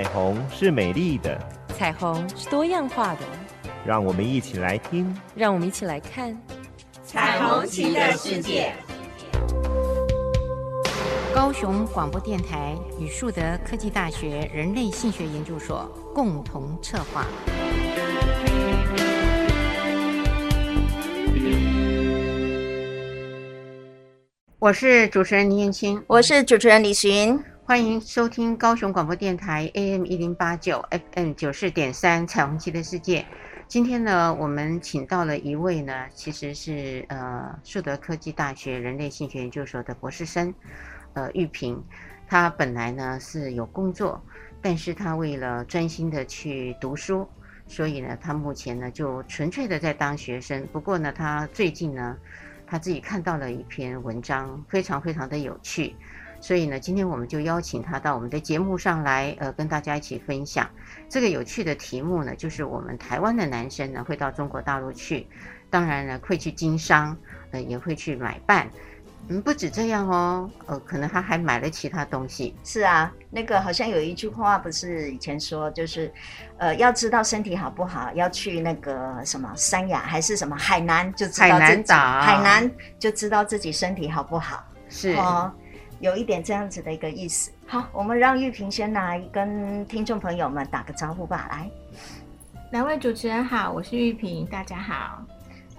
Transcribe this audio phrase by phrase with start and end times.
[0.00, 1.38] 彩虹是美丽的，
[1.76, 3.20] 彩虹是多样化的。
[3.84, 6.34] 让我们一起来听，让我们一起来看
[7.04, 8.72] 彩虹旗的世界。
[11.34, 15.84] 高雄广播电台与树德科技大学人类性学研究所
[16.14, 17.26] 共同策划。
[24.58, 27.38] 我是主持人林燕青，我是主持人李寻。
[27.70, 30.84] 欢迎收听高雄广播电台 AM 一零八九
[31.14, 33.20] FM 九四点三《彩虹旗的世界》。
[33.68, 40.52] 今天呢，我们请到了一位呢，其实是呃树德科技大学人类性学研究所的博士生，
[41.12, 41.80] 呃玉萍。
[42.26, 44.20] 他本来呢是有工作，
[44.60, 47.24] 但是他为了专心的去读书，
[47.68, 50.66] 所以呢，他目前呢就纯粹的在当学生。
[50.72, 52.16] 不过呢，他最近呢，
[52.66, 55.94] 他自己看到了一篇文章，非常非常的有趣。
[56.40, 60.68] 所以呢，今天我们就邀请他到我们的节目上来，呃，跟大家一起分享
[61.08, 65.28] 这个有趣的题目呢，就是我们台湾的男生呢会到中国大陆去，
[65.68, 67.16] 当然呢会去经商，
[67.50, 68.70] 呃，也会去买办，
[69.28, 72.56] 嗯，不止这样哦，呃，可能他还买了其他东西。
[72.64, 76.10] 是啊，那个好像有一句话不是以前说，就是，
[76.56, 84.64] 呃，要知道身体好不好，要去那个什么三亚还是什么海南，就知道自己海南岛，海南就知道自己身体好不好。
[84.88, 85.10] 是。
[85.16, 85.52] 哦
[86.00, 87.52] 有一点这样子的一个意思。
[87.66, 91.46] 好，我们让玉萍先来跟听众朋友们打个招呼吧。
[91.50, 91.70] 来，
[92.72, 95.22] 两位主持人好，我是玉萍，大家好。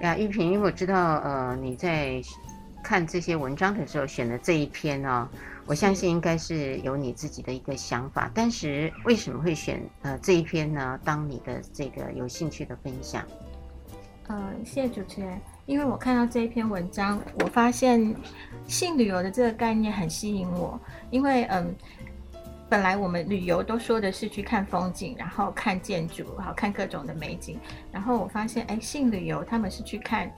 [0.01, 2.21] 呀，玉萍，因为我知道，呃，你在
[2.83, 5.27] 看这些文章的时候选的这一篇哦，
[5.65, 8.29] 我相信应该是有你自己的一个想法。
[8.31, 10.99] 但是为什么会选呃这一篇呢？
[11.03, 13.25] 当你的这个有兴趣的分享？
[14.27, 15.41] 呃，谢谢主持人。
[15.71, 18.13] 因为我看到这一篇文章，我发现
[18.67, 20.77] 性旅游的这个概念很吸引我。
[21.09, 21.73] 因为嗯，
[22.67, 27.57] 本来我们旅游都说的是去看风景，然后看建筑，然后看各种的美景。
[27.89, 30.29] 然后我发现，哎，性旅游他们是去看，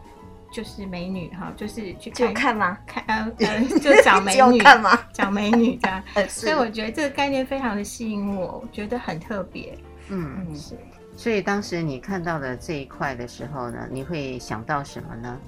[0.52, 2.78] 就是美女哈，就是去看，就看吗？
[2.86, 5.00] 看呃呃， 就找美女看吗？
[5.12, 6.04] 找美女这样。
[6.30, 9.76] 所以我觉得这个概念非常的吸引我，我觉得很特别。
[10.10, 10.78] 嗯嗯，是。
[11.16, 15.40] 所以当时你看到的这一块的时候呢，你会想到什么呢？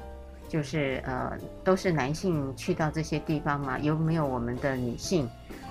[0.48, 3.80] 就是呃，都是男性去到这些地方吗？
[3.80, 5.28] 有没有我们的女性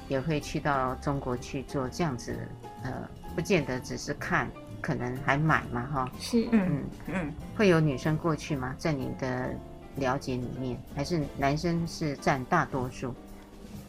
[0.08, 2.36] 也会去到中国去做这样子？
[2.82, 2.92] 呃，
[3.34, 4.50] 不见得只是看，
[4.80, 6.12] 可能还买嘛，哈。
[6.18, 8.74] 是，嗯嗯嗯，会有女生过去吗？
[8.76, 9.54] 在你的
[9.96, 13.14] 了解里面，还是男生是占大多数？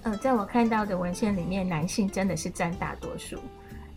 [0.04, 3.40] 呃，在我看到的文献里面，男性真的是占大多数。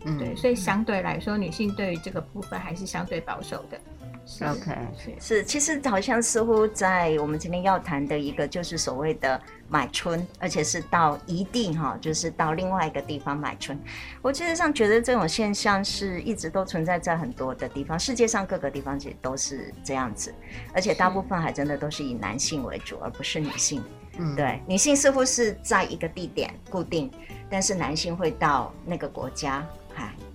[0.05, 3.79] 嗯，对，所以相对来说，女性对于这个部分还是相对保守的。
[4.25, 4.77] 是 OK，
[5.19, 13.77] 是，其实好像似乎在我们今天要谈的一个，就是所谓的买春，而且是到一定哈，就是到另外一个地方买春。
[14.21, 20.31] 我其实上觉得这种现象是一直都存在在很多的地方，世界上各个地方其实都是这样子，
[20.75, 23.83] 而且大部分还真的都是以男性为主，而不是女性。
[24.19, 27.09] 嗯，对，女性似乎是在一个地点固定，
[27.49, 29.67] 但是男性会到那个国家。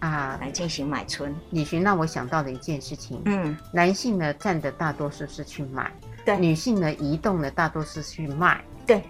[0.01, 1.35] 啊，来进行买春。
[1.51, 5.93] 李寻让我想到的一件事情，嗯，男性呢占的大多数是去买，
[6.25, 9.03] 对，女性呢移动的大多数是去卖，对，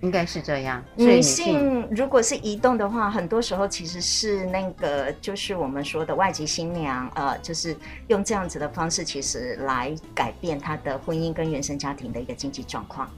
[0.00, 0.82] 应该是这样。
[0.96, 7.76] 女性如果是移动的话，很多时候其实是那个就是我们说的外籍新娘，呃，就是
[8.08, 13.10] 用这样子的方式，其实来改变她的婚姻跟原生家庭的一个经济状况。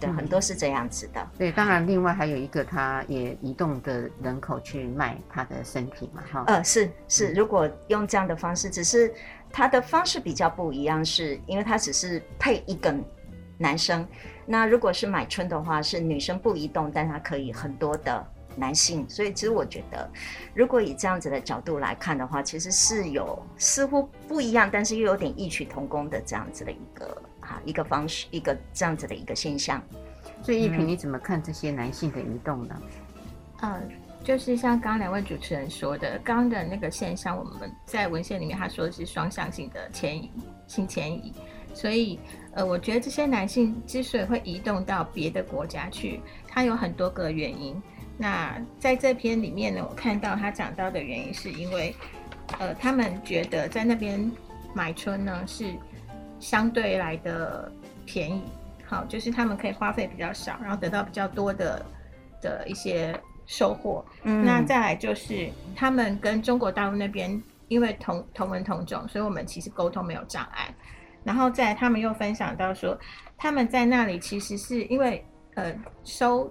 [0.00, 1.28] 对，很多是这样子的。
[1.38, 6.44] 对，当然，另外还有一个，他也移动的人口去卖他的身体嘛，哈。
[6.46, 9.12] 呃，是是，如果用这样的方式，只是
[9.50, 12.94] 他的方式比较不一样，是因为他只是配一个
[13.56, 14.06] 男生。
[14.46, 18.26] 那如果是买春的话，是女生不移动，但他可以很多的
[18.56, 19.04] 男性。
[19.08, 20.10] 所以，其实我觉得，
[20.54, 27.22] 如果以这样子的角度来看的话，其实是有似乎不一样，但是又有点异曲同工的这样子的一个。
[27.48, 29.82] 啊，一个方式，一个这样子的一个现象。
[30.42, 32.82] 所以，玉平，你怎么看这些男性的移动呢？
[33.62, 33.82] 嗯，呃、
[34.22, 40.30] 就是像刚刚两位主持人说的，刚刚的那个现象，我们在文献里面他说的是双向性的迁移，
[40.66, 41.32] 性迁移。
[41.74, 42.20] 所以，
[42.52, 47.80] 呃，我觉得这些男性之所以会移动到别的国家去，他有很多个原因。
[48.16, 51.94] 那在这篇里面呢，我看到他讲到的原因，是因为，
[52.58, 54.30] 呃，他们觉得在那边
[54.72, 55.74] 买春呢是。
[56.40, 57.70] 相对来的
[58.06, 58.42] 便宜，
[58.86, 61.84] 好，就是他们可以花费比较少，然后得到比较多的
[62.40, 64.04] 的一些收获。
[64.22, 70.74] 嗯，那再来就是他们跟中国大陆那边，因为同同文同种，所以我们其实沟通没有障碍。
[71.24, 72.98] 然后再来他们又分享到说，
[73.36, 75.24] 他们在那里其实是因为
[75.54, 75.74] 呃
[76.04, 76.50] 收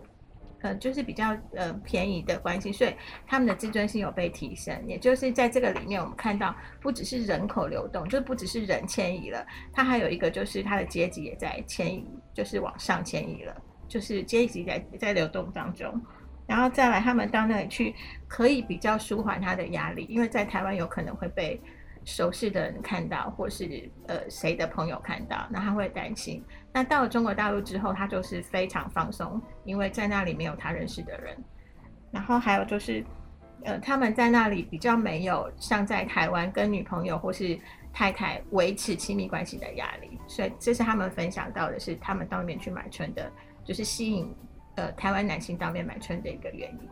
[0.61, 2.93] 呃，就是比较呃便宜的关系，所以
[3.25, 4.75] 他们的自尊心有被提升。
[4.87, 13.55] 也就是在这个里面，我们看到不只是人口流动，就不只是人迁移了，它还有一个就是它的阶级也在迁移，就是往上迁移了，
[13.87, 16.01] 就是阶级在在流动当中。
[16.47, 17.93] 然后再来，他们到那里去，
[18.25, 21.61] 可以比较舒缓他的压力，因为在台湾有可能会被
[22.07, 26.41] 熟识的人看到，或是呃谁的朋友看到，那他会担心。
[26.71, 31.37] 那到了中国大陆之后，他就是非常放松，因为在那里没有他认识的人。
[32.09, 33.03] 然后还有就是，
[33.65, 37.59] 呃，他们在那里比较没有像在台湾跟女朋友或是
[37.91, 43.29] 太太维持亲密关系的压力，所以这是他们分享到的是他们到那边去买春的，
[43.65, 44.33] 就是吸引。
[44.75, 46.89] 呃，台湾男性当面买春的一个原因，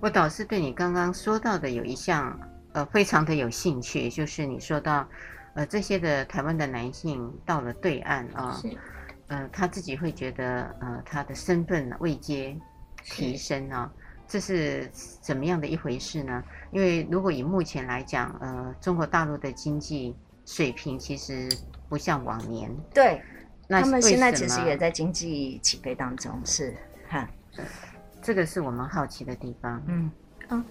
[0.00, 2.36] 我倒是对你刚刚说到的有一项，
[2.72, 5.08] 呃，非常的有兴趣，就是你说到，
[5.54, 8.76] 呃，这些的台湾的男性到了对岸啊，是
[9.28, 12.56] 呃，他自己会觉得，呃，他的身份未接
[13.04, 13.92] 提升啊，
[14.26, 14.88] 这是
[15.20, 16.42] 怎么样的一回事呢？
[16.70, 20.14] 因为如果以目前来讲，呃，中国大陆的经济
[20.46, 21.48] 水平其实
[21.88, 23.22] 不像往年，对，
[23.68, 26.74] 那他们现在其实也在经济起飞当中，是。
[27.08, 27.28] 哈，
[28.22, 29.82] 这个是我们好奇的地方。
[29.86, 30.10] 嗯，
[30.48, 30.64] 哦，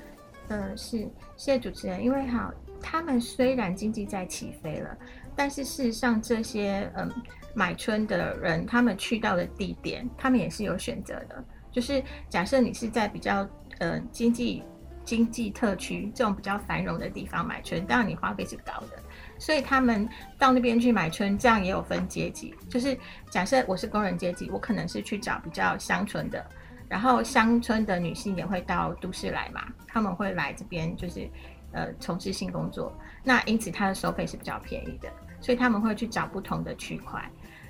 [0.50, 0.98] 呃，是，
[1.38, 2.04] 谢谢主持人。
[2.04, 4.98] 因为好，他们虽然经济在起飞了，
[5.36, 7.10] 但是事实上，这些嗯
[7.54, 11.44] 买春的人，他们去到的地点，他们也是有选择的。
[11.72, 13.48] 就是假设你是在比较
[13.78, 14.63] 呃经济
[15.06, 19.00] 经济特区这种比较繁荣的地方买春，当然你花费是高的。
[19.38, 22.54] 所以他们到那边去买春，这样也有分阶级。
[22.68, 22.98] 就是
[23.30, 26.45] 假设我是工人阶级，我可能是去找比较乡村的，
[26.89, 31.30] 然后乡村的女性也会到都市来嘛，他们会来这边就是
[31.71, 32.91] 呃从事性工作。
[33.24, 35.07] 那因此他的收费是比较便宜的，
[35.39, 37.24] 所以他们会去找不同的区块。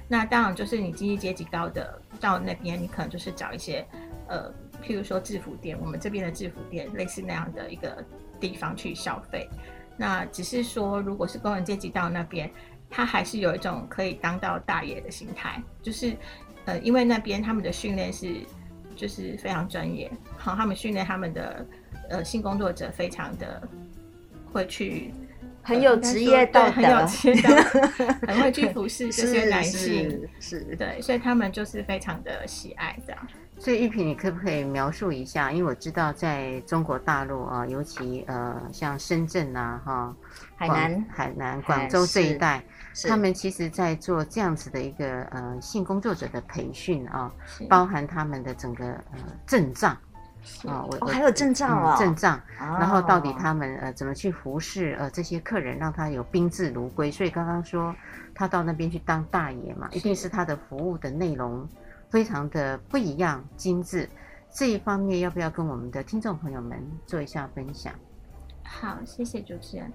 [0.07, 3.85] 那当然就是你经济阶级高的到那边，你可能就是找一些
[4.27, 4.51] 呃，
[4.81, 8.03] 譬如说制服店，我们这边的制服店类似那样的一个
[8.39, 9.47] 地方去消费。
[9.97, 12.49] 那只是说，如果是工人阶级到那边，
[12.89, 16.15] 他还是有一种可以当到大爷的心态，就是，
[16.65, 18.33] 呃，因为那边他们的训练是，
[18.99, 21.65] 就是非常专业，好，他们训练他们的，
[22.09, 23.65] 呃，性工作者非常的
[24.51, 25.13] 会去，
[25.63, 33.27] 很有职业道德，很有职业道德，很会去服侍这些男性，是，对，所以他们就是非常的喜爱这样。
[33.59, 35.51] 所以玉萍，你可不可以描述一下？
[35.51, 40.15] 因为我知道在中国大陆啊，尤其呃像深圳啊、哈
[40.55, 42.63] 海南、海南、广州这一带，
[43.05, 47.29] 他们其实在做这样子的一个呃性工作者的培训啊，
[47.67, 49.91] 包含他们的整个呃阵仗
[50.65, 57.11] 啊，我、哦、还有阵仗哦，阵仗，然后到底他们呃怎么去服侍呃这些客人，让他有宾至如归？
[57.11, 57.93] 所以刚刚说
[58.33, 61.67] 他到那边去当大爷嘛，一定是他的服务的内容。
[62.09, 64.09] 非常的不一样，精致，
[64.51, 67.93] 这一方面要不要跟我们的听众朋友们做一下分享？
[68.63, 69.91] 好，谢谢主持人。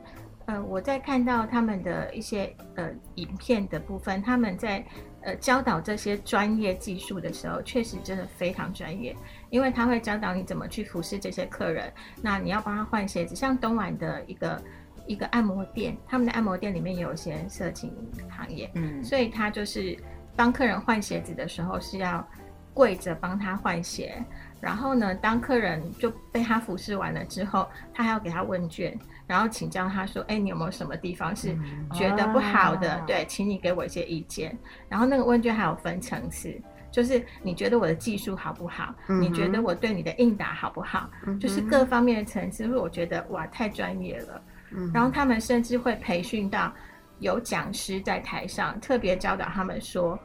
[0.47, 4.85] 呃，我在看到他们的一些呃影片的部分，他们在
[5.23, 9.17] 呃教导这些专业技术的时候，确实真的非常专业，
[9.49, 11.91] 因为他会教导你怎么去服侍这些客人。
[12.21, 14.63] 那你要帮他换鞋子，像东莞的一个
[15.07, 17.93] 一个按摩店，他们的按摩店里面也有一些色情
[18.29, 19.99] 行业，嗯，所以他就是。
[20.37, 22.27] 当客人换鞋子的时候，是要
[22.73, 24.23] 跪着帮他换鞋。
[24.61, 31.55] 然后呢，当客人就被他服侍完了之后，他还要给他问卷，然后请教他说：“哎，你有没有什么地方是
[31.93, 32.97] 觉得不好的？
[32.97, 34.57] 嗯、对，请你给我一些意见。”
[34.89, 36.59] 然后那个问卷还有分层次，
[36.91, 38.95] 就是你觉得我的技术好不好？
[39.09, 41.11] 嗯、你觉得我对你的应答好不好？
[41.27, 42.65] 嗯、就是各方面的层次。
[42.65, 44.43] 因为我觉得哇，太专业了。
[44.71, 46.73] 嗯、然后他们甚至会培训到。
[47.21, 50.19] 有讲师在台上特别教导他们说，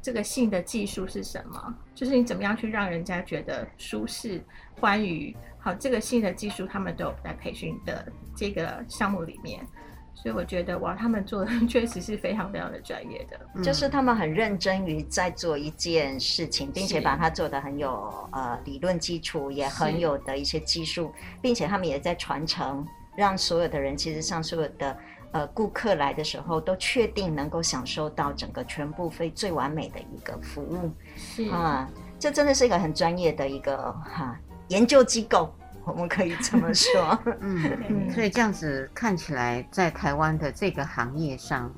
[0.00, 1.74] 这个性的技术是什么？
[1.94, 4.42] 就是你怎么样去让人家觉得舒适、
[4.80, 5.36] 欢愉。
[5.58, 9.66] 好，这个性的技术他们都有在培训的这个项目里面。
[10.14, 17.90] 所以我觉得哇，他们做的 确实是非常非常的专业的，就是他们很认真于在做一件事情，并且把它做得很有
[18.32, 21.12] 呃理论基础，也很有的一些技术，
[21.42, 24.96] 并且他们也在传承，让所有的人其实上所有的。
[25.36, 31.86] 呃，顾客来的时候都确定能够享受到整个全部费最完美的一个服务，是啊，
[32.18, 37.18] 这真的是一个很专业的一个哈、啊、研究机构，我们可以这么说。
[37.40, 41.70] 嗯嗯， 所以这样子看起来，在台湾的这个行业上，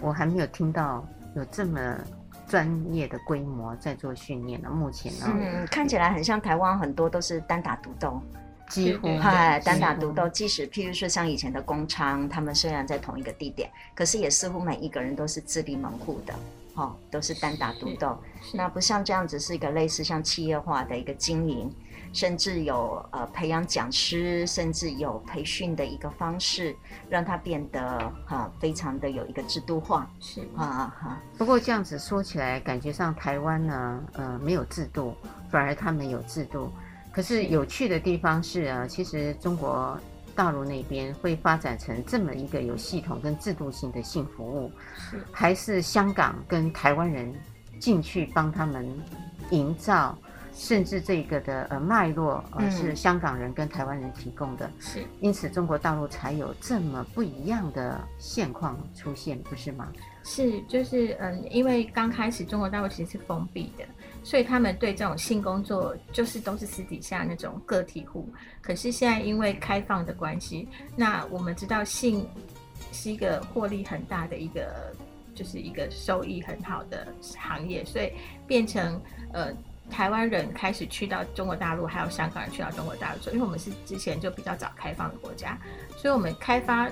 [0.00, 1.98] 我还没有听到有这么
[2.46, 4.70] 专业的规模在做训练呢。
[4.70, 8.22] 目前呢，嗯，看起来很像台湾很多都是单打独斗。
[8.68, 10.28] 几乎哎，单打独斗。
[10.28, 16.34] 即使譬如说像以前的工厂，他们虽然在同一个地点，可是也似乎每一个人都是自立门户的。
[16.74, 18.18] 哦，都是单打独斗。
[18.52, 21.72] 那不像这样子是一个类似像企业化的一个经营，
[22.12, 26.74] 甚至有呃培养讲师，甚至有培训的一个方式，
[27.08, 30.10] 让它变得哈、啊、非常的有一个制度化。
[30.18, 31.22] 是啊哈。
[31.38, 35.14] 不过这样子说起来，感觉上台湾呢，呃，没有制度，
[35.52, 36.72] 反而他们有制度。
[37.14, 39.98] 可是有趣的地方是啊，其实中国。
[40.36, 44.68] 大陆那边会发展成这么一个有系统跟制度性的性服务，
[44.98, 47.32] 是还是香港跟台湾人
[47.78, 48.84] 进去帮他们
[49.50, 50.18] 营造，
[50.54, 59.92] 甚至这个的呃脉络呃是香港人跟台湾人提供的，是因此中国大陆才有这么不一样的现况出现，不是吗？
[60.22, 63.84] 是，就是嗯，因为刚开始中国大陆其实是封闭的。
[64.22, 68.26] 所以他们对这种性工作就是都是私底下那种个体户，
[68.62, 72.26] 可是现在因为开放的关系，那我们知道性
[72.90, 74.94] 是一个获利很大的一个，
[75.34, 78.14] 就是一个收益很好的行业，所以
[78.46, 78.98] 变成
[79.34, 79.52] 呃
[79.90, 85.58] 台湾人开始去到中国大陆，还有香港人去到中国大陆做，因为我们是之前就比较早开放的国家，
[85.96, 86.88] 所以我们开发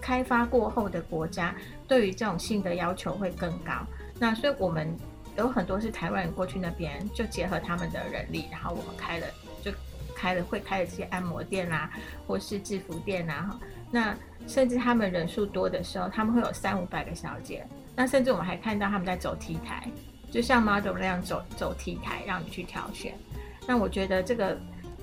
[0.00, 1.54] 开发过后的国家
[1.88, 3.86] 对于这种性的要求会更高，
[4.18, 4.96] 那所以我们。
[5.36, 9.26] 有很多是台湾人过去那边，就结合他们的人力，然后我们开了，
[9.64, 9.72] 就
[10.14, 11.90] 开了会开了这些按摩店啊，
[12.24, 13.58] 或是制服店啊。
[13.90, 17.66] 那甚至他们人数多的时候，他们会有三五百个小姐。
[17.96, 19.88] 那甚至我们还看到他们在走 T 台，
[20.34, 23.14] 就像 model 那样走走 T 台，让你去挑选。
[23.68, 24.60] 那我觉得这个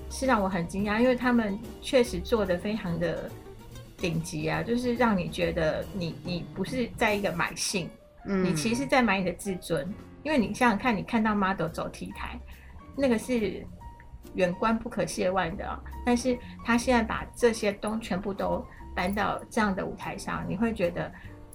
[0.10, 3.32] 是让我很惊讶，因为他们确实做的非常的
[3.96, 7.90] 顶级啊，就是让你觉得你你不是在一个买性，
[8.26, 9.88] 嗯，你其实是在买你的自尊。
[10.24, 12.38] 因为你想想看，你看到 model 走 T 台，
[12.98, 13.66] 那个是
[14.34, 15.80] 远观不可亵玩的哦。
[16.06, 21.10] 但是他现在把这些东全部都搬到这样的舞台上，你会觉得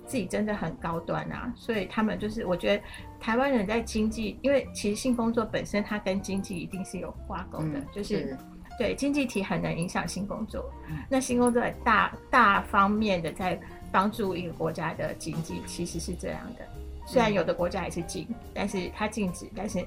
[0.06, 1.52] 自己真的很高端啊。
[1.54, 2.82] 所以他们就是，我觉得
[3.26, 8.38] 台湾人在经济，因为其实性工作本身它跟经济一定是有挂钩的，嗯、就是，是
[8.78, 10.72] 对经济体很能影响性工作。
[10.88, 16.64] 嗯、那性工作大大方面的在帮助一个国家的经济，其实是这样的。
[17.04, 19.84] 虽然有的国家也是禁，但是它禁止，但是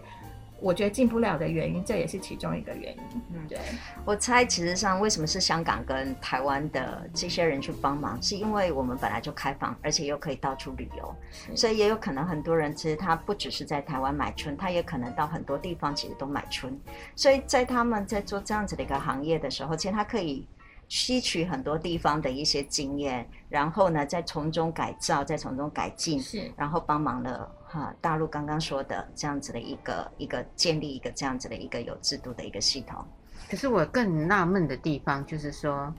[0.61, 3.21] 我觉得进不了的原因，这也是其中一个原因。
[3.33, 3.57] 嗯，对。
[4.05, 11.15] 我猜，其实上为什么是香港跟台湾的这些人去帮忙，是因为我们本来就开放，而且又可以到处旅游，
[11.55, 16.77] 所以也有可能很多人其实他不只是在台湾买春，他也可能到很多地方其实都买春。
[17.15, 20.47] 所以在他们在做这样子的一个行业的时候，其实他可以。
[20.89, 27.93] 吸取很多地方的一些经验，然后呢，再从中改造，再从中改进，是，然后帮忙了哈。
[28.01, 33.05] 大陆刚刚说的这样子的一个一个建立一个这样子的一个有制度的一个系统。
[33.49, 35.93] 可是我更纳闷的地方就是说，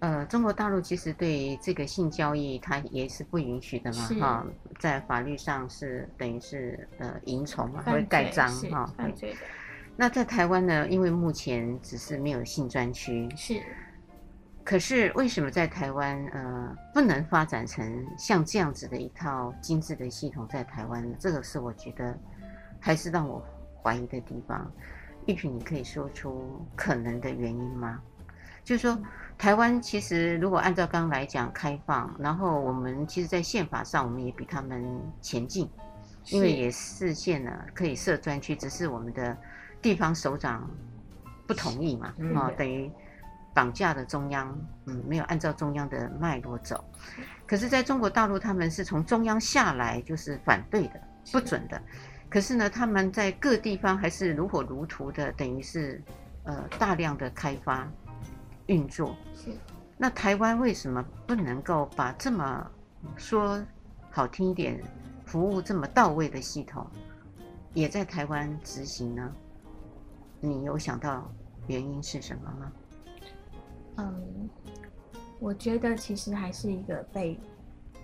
[0.00, 8.92] 呃，中国大陆其实对这个性交易它也是不允许的嘛，哈是，在法律上是等于是呃淫虫嘛，会盖章哈。
[9.18, 9.34] 对。
[9.96, 10.86] 那在台湾呢？
[10.88, 13.26] 因为目前只是没有性专区。
[13.36, 13.62] 是。
[14.64, 21.14] 可是为什么在台湾，呃，不能发展成像这样子的一套精致的系统在台湾呢？
[21.20, 22.18] 这个是我觉得
[22.80, 23.44] 还是让我
[23.82, 24.72] 怀疑的地方。
[25.26, 28.00] 玉萍，你可以说出可能的原因吗？
[28.64, 28.98] 就是说，
[29.36, 34.82] 台湾其实如果按照刚刚来讲开放，然后我们其实，在宪法上我们也比他们
[35.20, 35.68] 前进，
[36.30, 39.36] 因为也实现了可以设专区，只是我们的
[39.82, 40.70] 地方首长
[41.46, 42.90] 不同意嘛，啊，等于。
[43.54, 44.54] 绑架的中央，
[44.86, 46.84] 嗯，没有按照中央的脉络走。
[47.46, 51.00] 可是，在中国大陆，他们是从中央下来就是反对的，
[51.32, 51.80] 不准的。
[52.28, 56.02] 可是呢，他们在各地方还是如火如荼的，等于是
[56.42, 57.88] 呃大量的开发
[58.66, 59.16] 运作。
[59.34, 59.50] 是。
[59.96, 62.68] 那台湾为什么不能够把这么
[63.16, 63.64] 说
[64.10, 64.82] 好听一点，
[65.24, 66.84] 服务这么到位的系统，
[67.72, 69.32] 也在台湾执行呢？
[70.40, 71.32] 你有想到
[71.68, 72.72] 原因是什么吗？
[73.96, 74.50] 嗯，
[75.38, 77.38] 我觉得其实还是一个被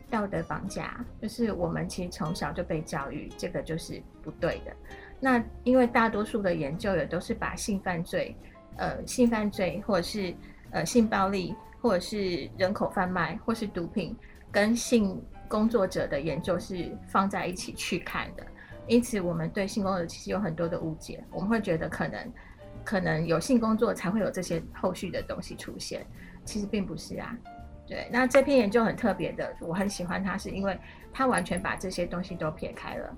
[0.09, 4.73] 道德绑架，就是我们其实从小就被教育，这个就是不对的。
[5.19, 8.37] 那因为大多数的研究也都是把性犯罪、
[8.77, 10.35] 呃性犯罪或者是
[10.71, 14.17] 呃性暴力，或者是人口贩卖，或是毒品，
[14.53, 18.47] 跟性工作者的研究是放在一起去看的。
[18.87, 22.33] 因此，我们对性工作者其实有很多的误解，我们会觉得可能。
[22.85, 26.07] 可能有性工作才会有这些后续的东西出现，
[26.45, 27.37] 其实并不是啊。
[27.87, 30.79] 对，那这篇研究很特别的，我很喜欢它，是因为
[31.13, 33.17] 它完全把这些东西都撇开了。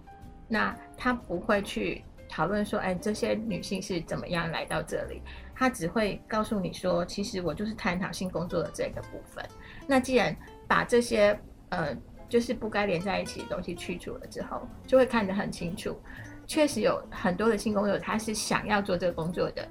[0.48, 5.20] 那它不会去讨论说，哎，这些女性是怎么样来到这里，
[5.54, 9.44] 它只会告诉你说，其实我就是探讨性工作的这个部分。
[9.86, 10.34] 那既然
[10.66, 11.38] 把这些
[11.68, 11.94] 呃
[12.28, 16.00] 就是不该连在一起的东西去除了之后，就会看得很清楚。
[16.46, 19.66] 确实有很多的性工作者，他是想要做这个工作的。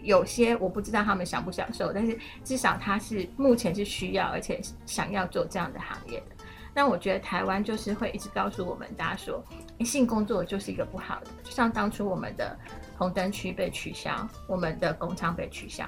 [0.00, 6.26] 有些我不知道他们享不享受，但是至少他是目前是需要，而且想要做这样的行业的。
[6.72, 9.42] 那我觉得台湾就是会一直告诉我们大家说，
[9.80, 12.56] 性工作就是一个不好的，就像当初我们的
[12.96, 15.84] 红灯区被取消，我们的工厂被取消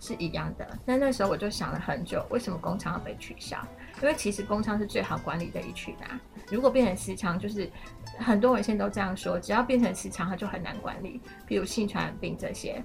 [0.00, 0.66] 是一样的。
[0.84, 3.56] 那那时候我就想了很久，为什么工厂要被取消？
[4.02, 6.18] 因为其实工厂是最好管理的一群啊。
[6.50, 7.70] 如果变成私娼，就是
[8.18, 12.82] 很多文献都这样说，只要变成私娼，它就很难管理，比如性传染病这些。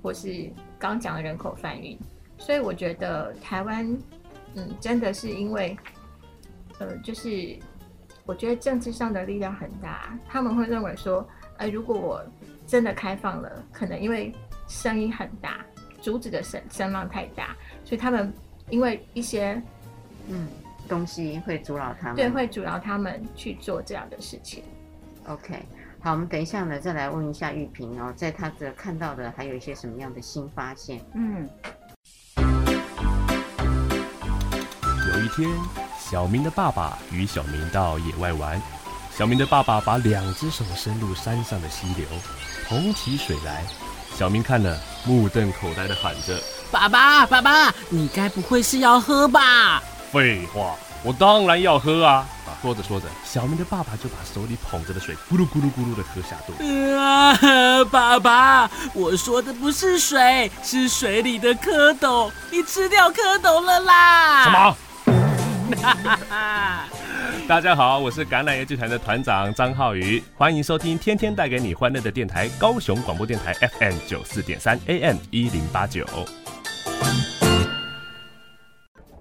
[0.00, 0.48] 或是
[0.78, 1.98] 刚讲的人口贩运，
[2.38, 3.84] 所以我觉得台湾，
[4.54, 5.76] 嗯，真的是因为，
[6.78, 7.58] 呃，就是
[8.24, 12.24] 我觉得政治上的力量很大，他们会认为说，呃，如果我
[12.64, 14.32] 真的开放了，可能因为
[14.68, 15.66] 声音很大，
[16.00, 18.32] 阻止的声声浪太大，所以他们
[18.70, 19.60] 因为一些
[20.28, 20.48] 嗯
[20.88, 24.62] 东西会阻挠他们，对，会阻挠他们去做这样的事情。
[25.26, 25.62] OK。
[26.00, 31.00] 好，我们等一下呢，再来问一下玉萍哦，在她的看到的还有一些什么样的新发现？
[31.12, 31.48] 嗯，
[35.08, 35.50] 有一天，
[35.98, 38.62] 小明的爸爸与小明到野外玩。
[39.10, 42.06] 小明的爸爸把两只手伸入山上的溪流，
[42.68, 43.64] 捧起水来。
[44.18, 46.36] 小明看了，目瞪口呆的喊着
[46.72, 52.26] ：“爸爸，爸爸，你该不会是要喝吧？”废话，我当然要喝啊！
[52.60, 56.52] 说着说着，小明的爸爸就把手里捧着的水咕噜咕噜咕噜的喝下肚。
[56.98, 64.42] 啊，爸爸，我说的不是水，是水里的蝌蚪，你吃掉蝌蚪了啦！
[64.42, 64.76] 什么？
[67.48, 76.04] 大家好，我是橄榄叶剧团的团长张浩宇，欢迎收听天天带给你欢乐的电台——高雄广播电台 FM 九四点三 AM 一零八九。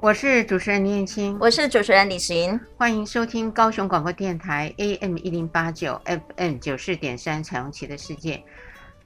[0.02, 5.98] 我是主持人林燕青，我是主持人李行，欢迎收听高雄广播电台 AM 一零八九
[6.36, 8.44] FM 九四点三彩虹旗的世界。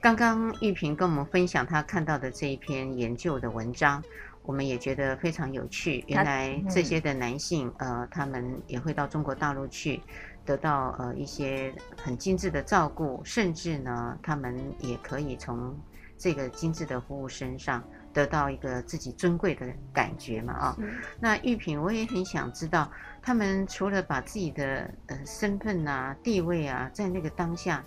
[0.02, 4.04] 刚刚玉萍跟我们分享她看到的这一篇研究的文章，
[4.44, 6.04] 我们也觉得非常有趣。
[6.08, 10.02] 原来这些的男性，呃，他们也会到中国大陆去，
[10.46, 15.78] 得到呃一些很精致的照顾，甚至呢，他们也可以从
[16.18, 17.84] 这个精致的服务身上。
[18.14, 20.84] 得到一个自己尊贵的感觉嘛啊、哦，
[21.18, 27.82] 那玉萍，我也很想知道，他们除了把自己的呃身份啊、地位啊，在那个当下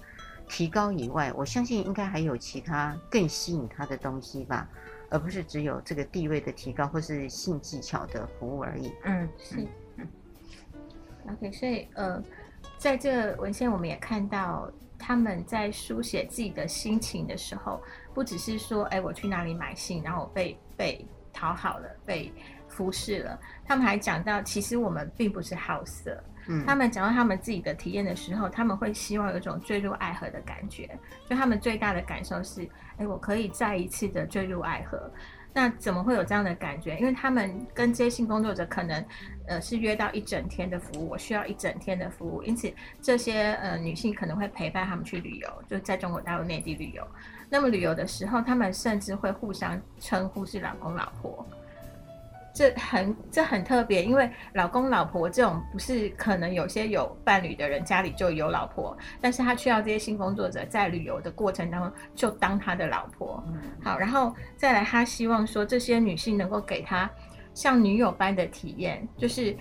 [0.49, 4.67] 提高以外，我相信应该还有其他更吸引他的东西吧，
[5.15, 8.93] 而不是只有这个地位的提高或是性技巧的服务而已。
[9.05, 9.67] 嗯，是。
[9.97, 10.09] 嗯。
[11.31, 12.23] OK，所以呃，
[12.77, 14.71] 在这文献我们也看到。
[14.97, 17.83] 他们在书写自己的心情的时候，
[18.15, 22.33] 不只是说，哎，我去哪里买信，然后我被被讨好了，被
[22.69, 23.39] 服侍了。
[23.67, 26.19] 他们还讲到，其实我们并不是好色。
[26.47, 30.89] 嗯，他们讲到他们自己的体验的时候，他们会希望有一种坠入爱河的感觉。
[31.29, 32.67] 就他们最大的感受是，
[32.99, 35.11] 哎，我可以再一次的坠入爱河。
[35.57, 36.97] 那怎么会有这样的感觉？
[36.99, 39.05] 因为他们跟这些性工作者可能，
[39.47, 47.07] 呃，是约到一整天的服务，我需要一整天的服务，因此这些呃女性可能会陪伴他们去旅游，就在中国大陆内地旅游。
[47.49, 51.47] 那么旅游的时候，他们甚至会互相称呼是老公老婆。
[52.55, 63.43] 这很这很特别，因为老公老婆这种不是可能有些有伴侣的人家里就有老婆，但是他需要这些性工作者在旅游的过程当中就当他的老婆。
[63.83, 67.11] 好，然后再来，他希望说这些女性能够给他
[67.55, 69.57] 像女友般的体验，就是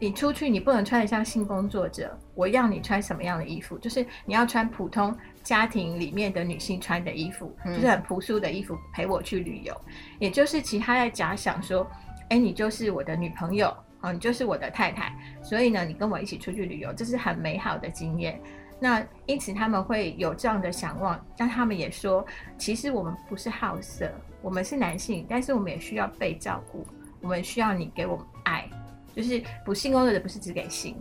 [0.00, 3.78] 你出去你不能穿得像性工作者，我要你穿什么样的衣服？
[3.78, 9.80] 就是你要穿普通家庭里面的女性穿的衣服，就是很朴素的衣服陪我去旅游，
[10.18, 11.88] 也就是其他在假想说。
[12.28, 18.40] 哎，你就是我的女朋友，哦，你就是我的太太，所以呢，你跟我一起出去旅游，这是很美好的经验。
[18.80, 22.26] 那因此他们会有这样的想望，但他们也说，
[22.58, 26.84] 其实我们不是好色，我们是男性，但是我们也需要被照顾，
[27.20, 28.68] 我们需要你给我们爱，
[29.14, 30.96] 就是不性工作者不是只给性，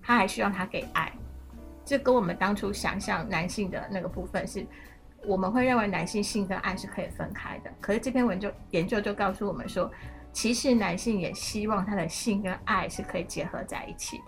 [0.00, 1.12] 他还需要他给爱。
[1.84, 4.64] 这跟我们当初想象男性的那个部分是，
[5.26, 9.90] 我们会认为男性性跟爱是可以分开的，可是这篇文就研究就告诉我们说。
[10.32, 14.24] 其实男性也希望他的性跟爱是可以结合在一起的。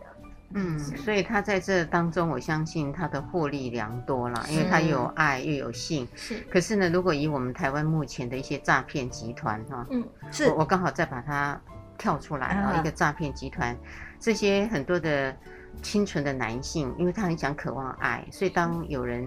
[0.54, 6.06] 嗯，所以他在这当中，我相信他的获利良多啦，因为他又有爱又有性。
[6.14, 6.40] 是。
[6.50, 11.58] 可是呢，如果以我们台湾目前的一些诈骗集团哈，嗯，是我我刚好再把它
[11.96, 13.76] 跳出来啊，一个诈骗集团，
[14.18, 15.34] 这些很多的
[15.80, 19.26] 清纯的男性，因为他很想渴望爱，所以当有人。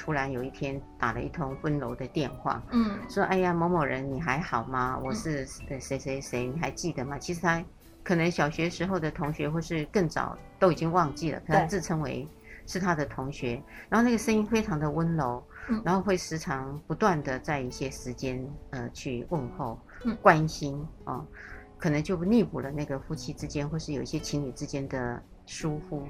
[0.00, 4.98] 突然有一天打了一通温柔的电话，嗯，说：“哎呀，某某人，你还好吗？
[5.04, 7.62] 我是谁谁谁，你还记得吗？”其实他
[8.02, 12.26] 可能小学时候的同学，或是更早都已经忘记了，可能自称为
[12.66, 21.26] 是他的同学，然后那个声音非常的温柔，嗯、然后会时常不断的在一些时间呃去问候、嗯、关心啊、哦，
[21.76, 26.06] 可能就弥补了那个夫妻之间或是有一些情侣之间的疏忽。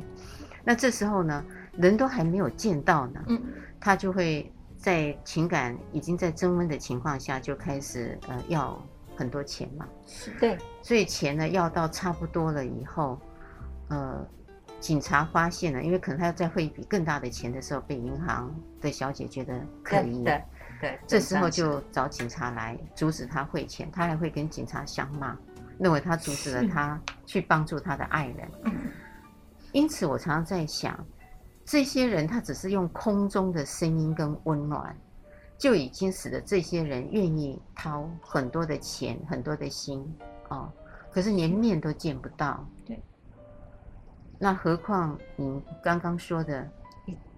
[0.63, 3.43] 那这时候呢，人都还没有见到呢，嗯、
[3.81, 8.81] 他就会在情感已经在增温的情况下，就开始呃要。
[9.17, 9.87] 很多钱嘛，
[10.39, 13.21] 对，所以钱呢要到差不多了以后，
[13.89, 14.27] 呃，
[14.79, 20.43] 警察发现了，因为可能他要再汇一笔更大的钱的时候，被银行的小姐觉得可疑，对，
[20.81, 25.37] 对，这时候就找警察来阻止他汇钱，他还会跟警察相骂，
[25.79, 28.49] 认为他阻止了他去帮助他的爱人。
[29.73, 30.99] 因此，我常常在想，
[31.71, 34.97] 这些人他只是用空中的声音跟温暖。
[35.57, 40.03] 就已经使得这些人愿意掏很多的钱、很多的心
[40.49, 40.73] 哦，
[41.13, 42.67] 可是连面都见不到。
[42.87, 42.99] 对，
[44.39, 46.67] 那何况你刚刚说的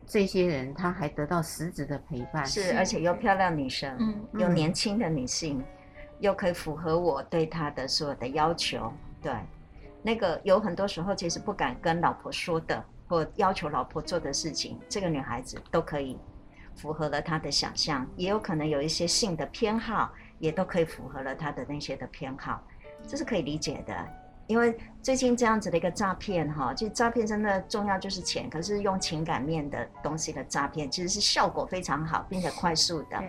[0.07, 5.65] 这些人，他还得到实质的陪伴，是而且又漂亮女生，嗯，又年轻的女性，嗯，
[6.21, 8.93] 又可以符合我对她的所有的要求。
[9.21, 9.33] 对，
[10.03, 16.19] 那个有很多时候其实不敢跟老婆说的，或要求老婆做的事情，这个女孩子都可以。
[16.75, 22.67] 符合了她的想象，也有可能有一些性的偏好，也都可以符合了她的那些的偏好，
[23.07, 23.95] 这是可以理解的。
[24.47, 33.23] 因为最近这样子的一个诈骗，哈，就诈骗真的重要就是钱，可是用情感面的东西的诈骗，其实是效果非常好，并且快速的。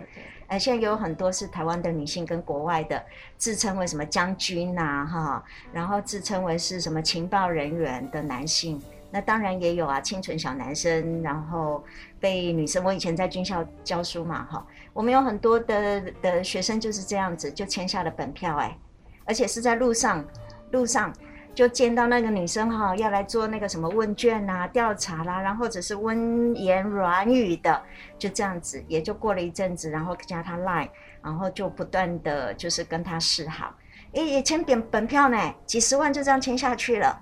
[0.58, 3.02] 现在有很多是台湾的女性跟国外的
[3.36, 8.80] 自称为什么将军呐，哈，然后自称为是什么情报人员的男性。
[9.10, 11.84] 那当然也有啊，清纯小男生，然后
[12.18, 12.84] 被女生。
[12.84, 18.76] 我以前在军校教书嘛，哈，我们有很多的的学生就是这样子，就签下了本票，哎，
[19.24, 20.24] 而且是在路上，
[20.72, 21.12] 路上
[21.54, 27.80] 就见到那个女生哈，要来做那个什么问卷啊、调查啦，然后或者是温言软语的，
[28.18, 30.88] 就这样子，也就过了一阵子，然后加他 line，
[31.22, 33.72] 然后就不断的就是跟他示好，
[34.14, 37.20] 哎，也签点本票呢，几十万就这样签下去了。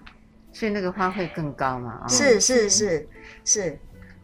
[0.50, 2.00] 所以那个花费更高嘛？
[2.02, 3.08] 啊是是是
[3.44, 3.78] 是，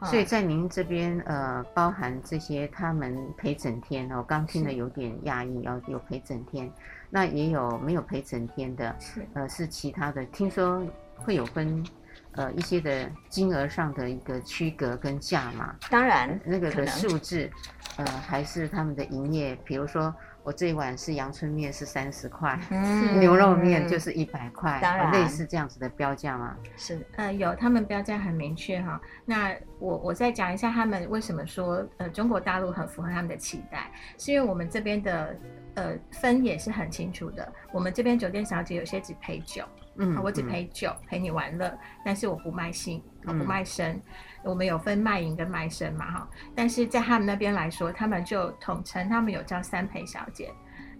[0.05, 6.71] 所以在您这边呃，包含这些他们陪整天，我刚听了有点讶异，要有陪整天，
[7.11, 8.97] 那也有没有陪整天的，
[9.35, 10.83] 呃，是其他的，听说
[11.16, 11.85] 会有分
[12.33, 17.51] 呃一些的金额上的一个区隔跟价码，当然那个的数字，
[17.97, 20.14] 呃，还是他们的营业，比如说。
[20.49, 26.57] 我这一碗是阳春面是三十块，嗯，牛肉面就是一百块，当然类似这样子的标价吗？
[26.75, 28.99] 是，呃，有，他们标价很明确哈。
[29.27, 35.37] 那我我再讲一下他们为什么说呃中国大陆很符合他们的期待，是因为我们这边的
[35.75, 37.53] 呃分也是很清楚的。
[37.71, 39.63] 我们这边酒店小姐有些只陪酒，
[39.99, 43.93] 嗯，我只陪酒、嗯、陪你玩乐，但是我不卖性，我不卖身。
[43.93, 44.03] 嗯
[44.45, 50.49] 我们有分卖淫跟卖身嘛，哈，但是在他们那边来说，他们就统称他们有叫三陪小姐，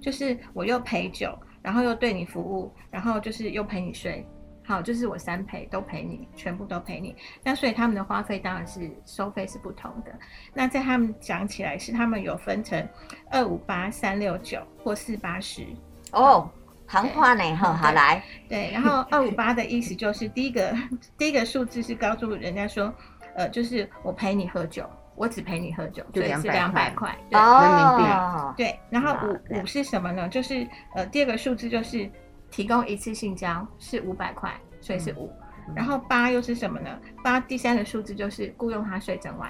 [0.01, 4.27] 就是我又陪酒，然后又对你服务，然后就是又陪你睡，
[4.67, 7.15] 好，就是我三陪都陪你，全部都陪你。
[7.45, 10.13] 那所以他们的花费当然是收费是不同的。
[10.53, 12.87] 那在他们讲起来是他们有分成
[13.31, 15.65] 二五八三六九或四八十
[16.11, 16.51] 哦。
[16.89, 17.55] 行话呢？
[17.55, 20.75] 哈，好来，对，然后二五八的意思就是第一个
[21.17, 22.93] 第一个数字是告诉人家说。
[23.35, 28.55] 呃，就是我陪你喝酒，我只陪你喝酒，所以是两百块，对，人民币。
[28.57, 30.29] 对，然后五五是什么呢？
[30.29, 32.11] 就是呃，第二个数字就是
[32.51, 35.33] 提供一次性交是五百块，所以是五。
[35.69, 36.99] 嗯、然后八又是什么呢？
[37.23, 39.49] 八第三个数字就是雇佣他睡整晚，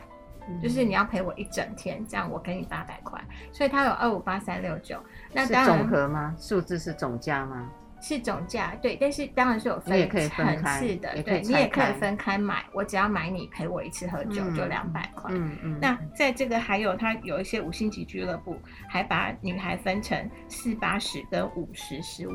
[0.51, 3.18] 嗯、就是你要陪我一整天，这样我给你八百块。
[3.53, 5.03] 所以它有二五八三六九。
[5.33, 6.35] 那当然是总和吗？
[6.38, 7.71] 数字是总价吗？
[8.01, 12.64] 是总价对，但是当然是有分层次的，对，你也可以分开买。
[12.73, 15.29] 我只要买你陪我一次喝酒就两百块。
[15.35, 15.79] 嗯嗯。
[15.83, 18.57] 那在这个还有它有一些五星级俱乐部，
[18.88, 22.33] 还把女孩分成四八十跟五十十五。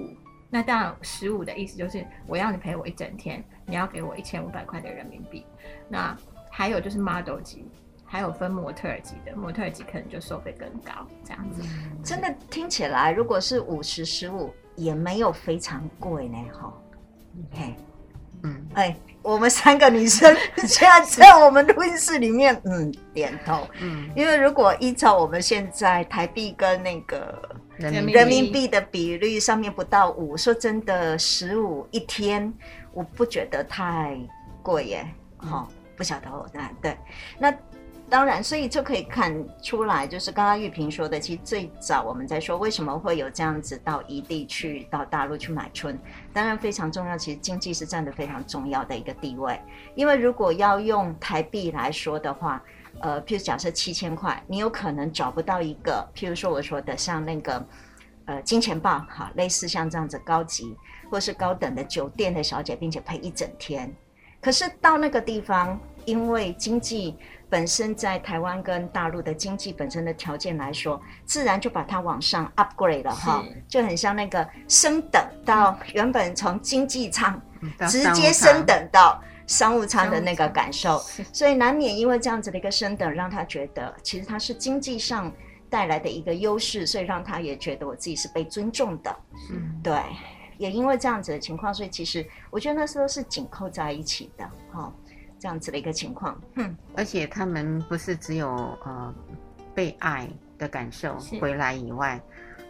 [0.50, 5.46] 那当然十五的意思就是我要你陪我一整天，你要给我一千五百块的人民币。
[5.88, 6.14] 那
[6.52, 7.66] 还有就是 model 级，
[8.14, 10.92] 还有分模特儿级的，模特儿级可能就收费更高，
[11.26, 11.64] 这样子。
[12.04, 14.54] 真的听起来，如果是五十十五。
[14.76, 16.74] 也没有非常贵呢，哈，
[17.52, 17.76] 嘿，
[18.42, 28.68] 嗯，哎，我们三个女生现在在我们录音室里面，嗯，点头，嗯，因为如果依照我们现在台币跟那个人民币。
[28.68, 32.52] 的比率，上面不到五，说真的，十五一天，
[32.94, 34.18] 我不觉得太
[34.64, 36.50] 贵耶，哈、嗯，不晓得我，
[36.82, 36.98] 对，
[37.38, 37.54] 那。
[38.14, 45.98] 当然，所以就可以看出来，就是刚刚玉萍说的，其实最早我们在说为什么会有这样子到异地去到大陆去买春，
[46.32, 49.60] 当然非常重要，其实经济是占得非常重要的一个地位。
[49.96, 52.64] 因为如果要用台币来说的话，
[53.00, 57.66] 呃，譬如假设七千块，你有可能找不到一个，譬如说我说的像那个
[58.26, 60.78] 呃金钱豹，哈，类似像这样子高级
[61.10, 63.92] 或是高等的酒店的小姐，并且陪一整天。
[64.40, 67.16] 可是到那个地方，因为经济。
[67.54, 77.40] 本身在台湾跟大陆的经济本身的条件来说，自然就把它往上 upgrade 了哈，就很像那个升等到原本从经济舱
[77.88, 80.98] 直接升等到商务舱的那个感受，
[81.32, 85.32] 所以难免因为这样子的一个升等，让他觉得其实他是经济上
[85.70, 89.16] 带来的一个优势，所以让他也觉得我自己是被尊重的。
[89.52, 90.02] 嗯，对，
[90.58, 94.92] 也因为这样子的情况，所以其实我觉得那时候是紧扣在一起的哈。
[95.44, 98.48] 这样子的一个情况，嗯，而且他们不是只有
[98.86, 99.14] 呃
[99.76, 100.26] 被爱
[100.58, 102.18] 的感受回来以外，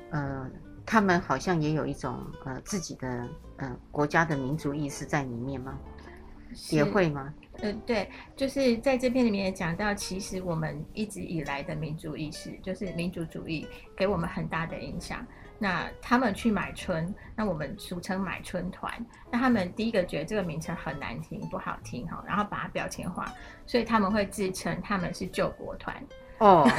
[0.09, 0.49] 呃，
[0.83, 5.77] 他们好像也有一种呃自己的呃国家的民族意识在里面吗？
[6.71, 7.31] 也会吗？
[7.59, 15.23] 呃，对，就是在这篇里面也讲到，其实我们一直以来的民族意识，就是民族主义，给我们很大的影响。
[15.59, 18.93] 那他们去买春，那我们俗称买春团。
[19.31, 23.31] 那他们第一个觉得这个名称很难听，不好听哈，然后把它标签化，
[23.65, 25.95] 所以他们会自称他们是救国团。
[26.43, 26.69] 哦，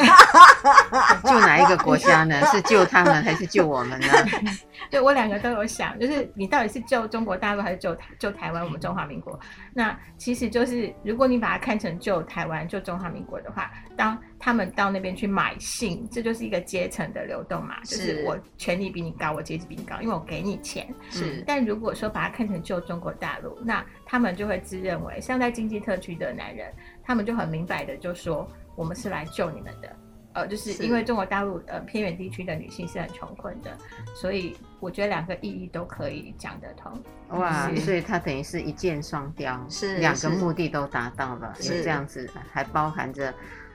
[1.24, 2.38] 救哪一个国家呢？
[2.52, 4.08] 是救他们还是救我们呢？
[4.90, 8.62] 对，我两个都有想，就是你到底是救中国大陆还是救救台湾？
[8.62, 9.40] 我们中华民国？
[9.72, 20.86] 那其实就是如果你把它看成救台湾、救中华民国的话，当他们到那边去买信，这就是一个阶层的流动嘛，就是我权力比你高，我阶级比你高，因为我给你钱。
[21.10, 26.70] 是，但如果说把它看成救中国大陆，那他们就会自认为，像在经济特区的男人，
[27.02, 28.46] 他们就很明白的就说。
[28.76, 29.96] 我们是来救你们的，
[30.34, 33.76] 呃，就是因为中国大陆呃偏远地区的女性是很穷困的，
[34.14, 36.92] 所以我觉得两个意义都可以讲得通。
[37.28, 43.32] 哇，所以它等于是一箭双雕，是两个目的都达到了，是这样子，还包含着。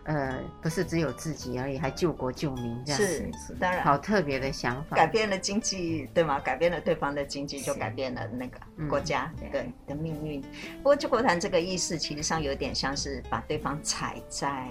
[0.09, 6.39] 呃，不是只有自己而已，还救国救民这样子，是，是当然，好特别的想法，改变了经济，对吗？
[6.39, 10.41] 改变了对方的经济，就改变了那个国家对、嗯、的命运。
[10.77, 14.67] 不过救国团这个意思，其实上有点像是把对方踩在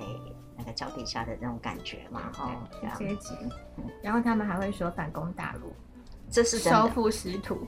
[0.57, 3.37] 那个脚底下的那种感觉嘛，哈，阶级。
[4.03, 5.72] 然后他们还会说反攻大陆，
[6.29, 7.64] 这是收复失土。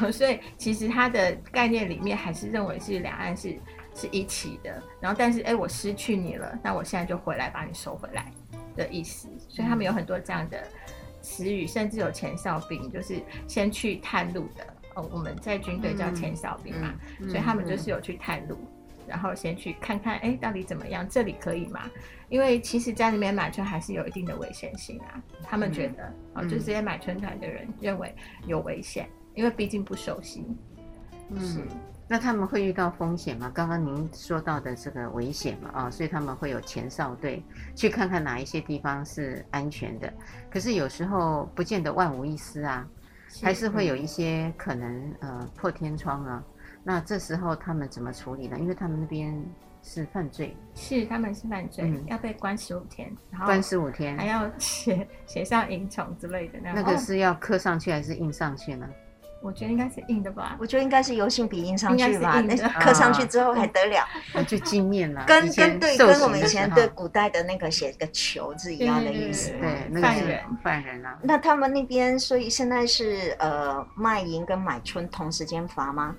[0.10, 3.54] 所以其实他的概念里面还是认为是两岸是。
[4.00, 8.32] 是一起的，然后但是哎，我失去你了，那我现在就回来把你收回来
[8.74, 9.28] 的意思。
[9.46, 10.66] 所以他们有很多这样的
[11.20, 14.66] 词语，甚至有前哨兵，就是先去探路的。
[14.94, 18.58] 哦，我们在军队叫前哨兵嘛，嗯嗯嗯、所以他们就是有去探路，
[19.06, 21.06] 然后先去看看，哎，到底怎么样？
[21.08, 21.82] 这里可以吗？
[22.28, 25.22] 因为其实家里面买春还是有一定的危险性啊。
[25.44, 28.14] 他们觉得，嗯、哦，就这些买春团的人认为
[28.46, 30.44] 有危险，因为毕竟不熟悉。
[31.28, 31.68] 嗯。
[32.10, 33.48] 是那他们会遇到风险吗？
[33.54, 37.40] 刚刚您说到的这个危险嘛，啊、哦，所以他们会有前哨队
[37.76, 40.12] 去看看哪一些地方是安全的。
[40.50, 42.84] 可是有时候不见得万无一失啊，
[43.28, 46.42] 是还是会有一些可能呃破天窗啊。
[46.82, 48.58] 那这时候他们怎么处理呢？
[48.58, 49.32] 因为他们那边
[49.80, 56.72] 是犯罪，是他们是犯罪，嗯、要被关十五天，然后关十五天，还要写写上引虫之类的那。
[56.72, 58.88] 那个是要刻上去还是印上去呢？
[59.42, 65.24] 我觉得应该是硬的吧，我觉得应该是油性笔印上去吧，那刻上去之后还得了，那就纪念了。
[65.24, 69.50] 跟跟对，跟我们以前对古代的那个写个球字一样的意思。
[69.52, 71.18] 对，犯人犯人啊。
[71.22, 76.14] 那他们那边，所以现在是呃卖淫跟买春同时间罚吗？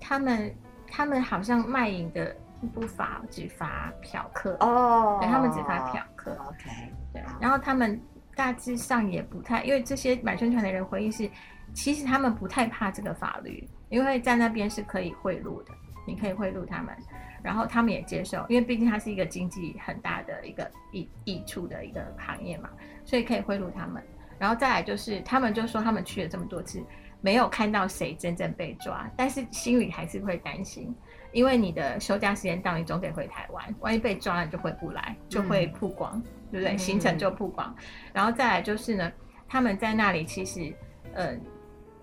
[0.00, 0.54] 他们
[0.88, 2.36] 他们好像卖淫的
[2.72, 6.30] 不罚，只罚嫖客哦，对，他们只罚嫖客。
[6.48, 6.70] OK，
[7.12, 7.20] 对。
[7.40, 8.00] 然后他们
[8.36, 11.28] 大致上也不太，因为这些买春团的人回忆是。
[11.74, 15.72] 其实他们不太怕这个法律，因为在那边是可以贿赂的，
[16.06, 16.96] 你可以贿赂他们，
[17.42, 22.70] 然后他们也接受，因为毕竟它是一个经济很大的一个益益处的一个行业嘛，
[23.04, 24.02] 所以可以贿赂他们。
[24.38, 26.82] 然后再来就是，他们就说他们去了这么多次，
[27.20, 30.94] 没有看到谁真正被抓，但是心里还是会担心，
[31.32, 36.76] 因为你的休假时间到，你总得回台湾，万一被抓了就回不来，就会曝光，嗯、对不对？
[36.76, 37.74] 行程就曝光。
[38.12, 39.10] 然后再来就是呢，
[39.48, 40.72] 他们在那里其实，
[41.14, 41.40] 嗯。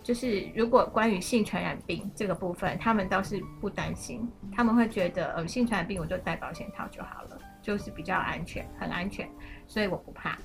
[0.03, 9.29] 就是如果关于性传染病这个部分，他们倒是不担心，他们会觉得呃性传染病我就戴保险套就好了，就是比较安全，很安全，
[9.67, 10.37] 所以我不怕。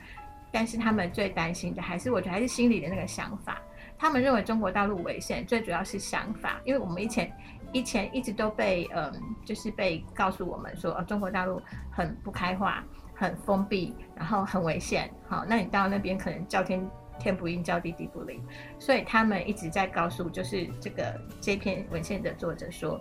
[0.53, 3.61] 但是他们最担心的还是我觉得还是心里的那个想法，
[3.99, 7.31] 他们认为中国大陆危险，最主要是想法，因为我们以前
[7.73, 9.13] 以前一直都被嗯，
[9.45, 12.83] 就是被告诉我们说，中国大陆很不开化，
[13.15, 15.11] 很封闭，然后很危险。
[15.29, 16.81] 好，那你到那边可能叫天
[17.19, 18.43] 天不应，叫地地不灵。
[18.79, 23.01] 所以他们一直在告诉，就是这个这篇文献的作者说，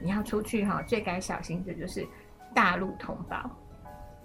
[0.00, 2.06] 你要出去哈，最该小心的就是
[2.54, 3.50] 大陆同胞。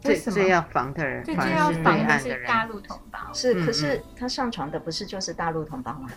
[0.06, 3.20] 为什么最要防的人，最要防的是大陆同胞。
[3.34, 6.10] 是，可是他上床的不是就是大陆同胞吗？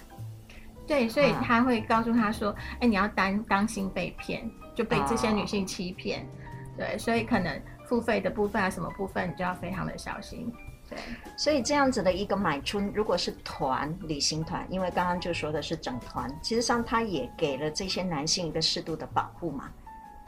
[0.86, 6.22] 对，所以他会告诉他说：“哎、欸，你要当当心被骗，就被这些女性欺骗。
[6.22, 6.26] 哦”
[6.76, 10.52] 对，所以可能付费的部分啊，什么部分你就要非常的小心。
[10.88, 10.98] 对，
[11.36, 19.70] 所以这样子的一个买春，如果是团旅行团，因为刚刚就说的是整团，其实上他也给了这些男性一个适度的保护嘛，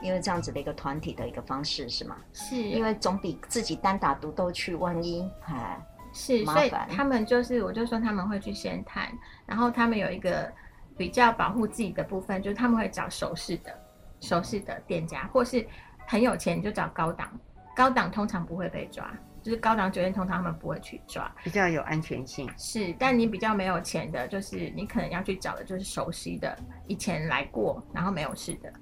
[0.00, 2.16] 因为这样子的一个团体的一个方式是吗？
[2.32, 5.78] 是，因为总比自己单打独斗去，万一哎。
[6.18, 9.12] 是，所以他们就是，我就说他们会去先谈，
[9.44, 10.50] 然后他们有一个
[10.96, 13.78] 比较保护自己的部分，就是他们会找熟识的、
[14.22, 15.66] 熟识的店家，或是
[16.06, 17.30] 很有钱就找高档，
[17.76, 19.12] 高档通常不会被抓，
[19.46, 22.50] 就是高档酒店通常他们不会去抓，比较有安全性。
[22.58, 28.72] 是，但你比较没有钱的，就是你可能要去找的就是熟悉的，以前来过然后没有事的，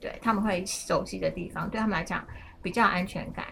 [0.00, 2.24] 对，他们会熟悉的地方，对他们来讲
[2.62, 3.44] 比较安全感。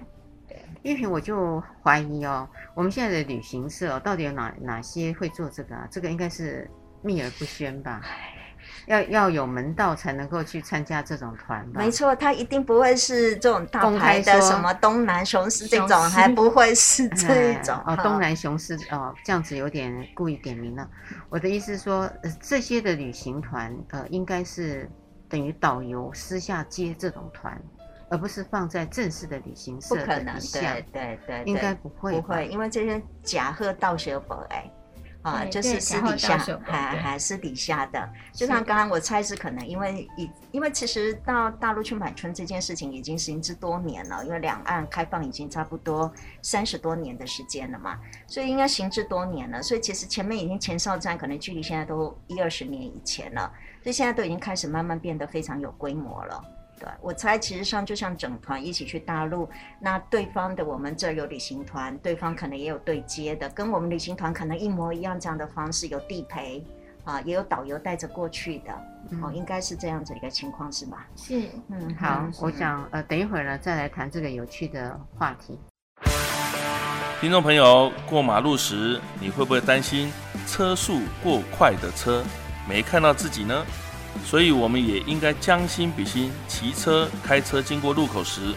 [0.85, 5.89] 玉萍，我就怀疑哦，我们现在的旅行社到底有哪哪些会做这个啊？
[5.91, 6.71] 这个应该是
[7.03, 8.01] 秘而不宣吧？
[8.87, 11.81] 要要有门道才能够去参加这种团吧？
[11.81, 17.77] 没错，他一定不会是这种大牌的，什么东南雄狮这种，还不会是这一种。
[17.87, 20.89] 哦，东南雄狮哦，这样子有点故意点名了。
[21.29, 24.91] 我的意思是说，呃，这些的旅行团呃，应该是
[25.29, 27.61] 等于导游私下接这种团。
[28.11, 34.71] 而不是放在正式的旅行社的底下，对对对，应该不会，不会，因为这些假贺道学本哎，
[35.23, 56.43] 啊，就是私底下，还还私底下的，就像刚刚我猜是可能因为以，因为其实到大陆去买春这件事情已经行之多年了，因为两岸开放已经差不多三十多年的时间了嘛，所以应该行之多年了，所以其实前面已经前哨战可能距离现在都一二十年以前了，所以现在都已经开始慢慢变得非常有规模了。
[56.83, 66.67] 对，我猜其实上就像整团一起去大陆，那对方的我们这有旅行团，对方可能也有对接的，跟我们旅行团可能一模一样这样的方式，有地陪
[67.05, 68.73] 啊，也有导游带着过去的，
[69.11, 71.07] 嗯、哦，应该是这样子一个情况是吧？
[71.15, 75.57] 是，嗯，好，我想呃，等一会儿呢再来谈这个有趣的话题。
[77.21, 80.13] 听众朋友，过马路时你会不会担心
[80.49, 82.25] 车速过快的车
[82.69, 83.65] 没看到自己呢？
[84.25, 88.55] 所以，我们也应该将心比心，骑车、开车经过路口时，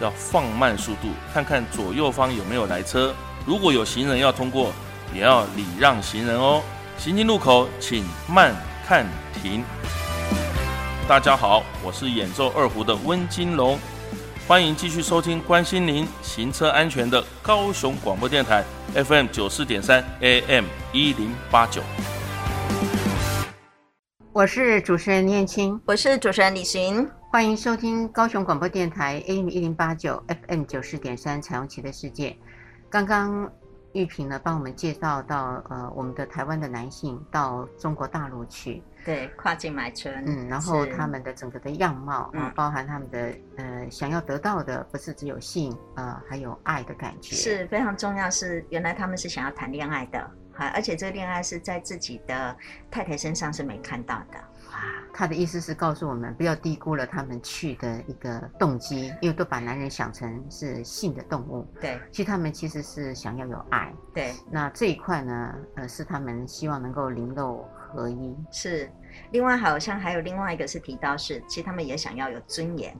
[0.00, 3.14] 要放慢速度，看看左右方有没有来车。
[3.46, 4.72] 如果有行人要通过，
[5.14, 6.62] 也要礼让行人哦。
[6.98, 8.54] 行进路口，请慢
[8.86, 9.06] 看
[9.42, 9.62] 停。
[11.06, 13.78] 大家好，我是演奏二胡的温金龙，
[14.46, 18.64] 欢迎继续收听关心您行车安全的高雄广播电台
[18.94, 21.82] FM 九四点三 AM 一零八九。
[24.34, 32.36] 我是主持人念青，我是主持人李寻，欢迎收听高雄广播电台 AM 一零八九 FM 九四点三彩虹旗的世界。
[32.90, 33.48] 刚刚
[33.92, 48.28] 玉萍呢帮我们介绍到，呃，我们的台湾的男性到中国大陆去，对，跨境买春，嗯，然后他们的整个的样貌啊，嗯，包含他们的呃想要得到的不是只有性，呃，还有爱的感觉，是非常重要。
[48.28, 50.28] 是原来他们是想要谈恋爱的。
[50.56, 52.56] 而且这个恋爱是在自己的
[52.90, 54.38] 太太身上是没看到的。
[54.70, 54.78] 哇，
[55.12, 61.66] 他的意思是告诉我们，不要低估了他们去的一个动机，因为都把男人想成是性的动物。
[61.80, 63.92] 对，其实他们其实是想要有爱。
[64.12, 68.36] 对，那这一块呢，呃，是他们希望能够灵肉合一。
[68.50, 68.90] 是，
[69.32, 72.96] 另外好像还有另外一个是提到是，其实他们也想要有尊严。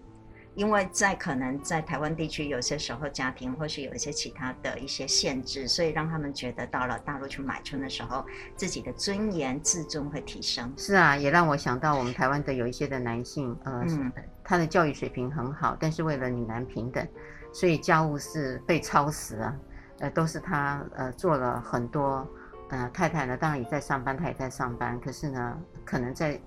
[0.55, 8.25] 因为在可能在台湾地区，有些时候家庭或许有一些其他的一些限制，所以让他们觉得到了大陆去买春的时候，
[8.57, 10.73] 自己的尊严自尊会提升。
[10.77, 14.13] 是啊，也让我想到我们台湾的有一些的男性，呃，嗯、
[14.45, 17.07] 他的教育水平很好，但是为了女男平等，
[17.53, 19.57] 所以家务事被操死啊，
[19.99, 22.25] 呃，都是他呃做了很多，
[22.71, 26.41] 呃，太太呢当然也在上班，他也在上班，可是呢，可能在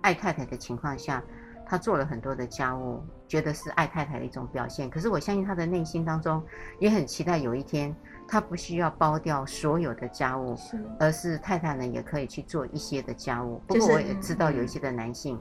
[0.00, 1.22] 爱太太的情况下，
[1.70, 3.00] 他做了很多的家务。
[3.28, 6.42] 觉得是爱太太的一种表现，可是我相信他的内心当中
[6.80, 7.94] 也很期待有一天，
[8.26, 10.84] 他不需要包掉所有的家务，是。
[10.98, 13.62] 而是太太呢也可以去做一些的家务。
[13.68, 15.38] 不过我也知道有一些的男性，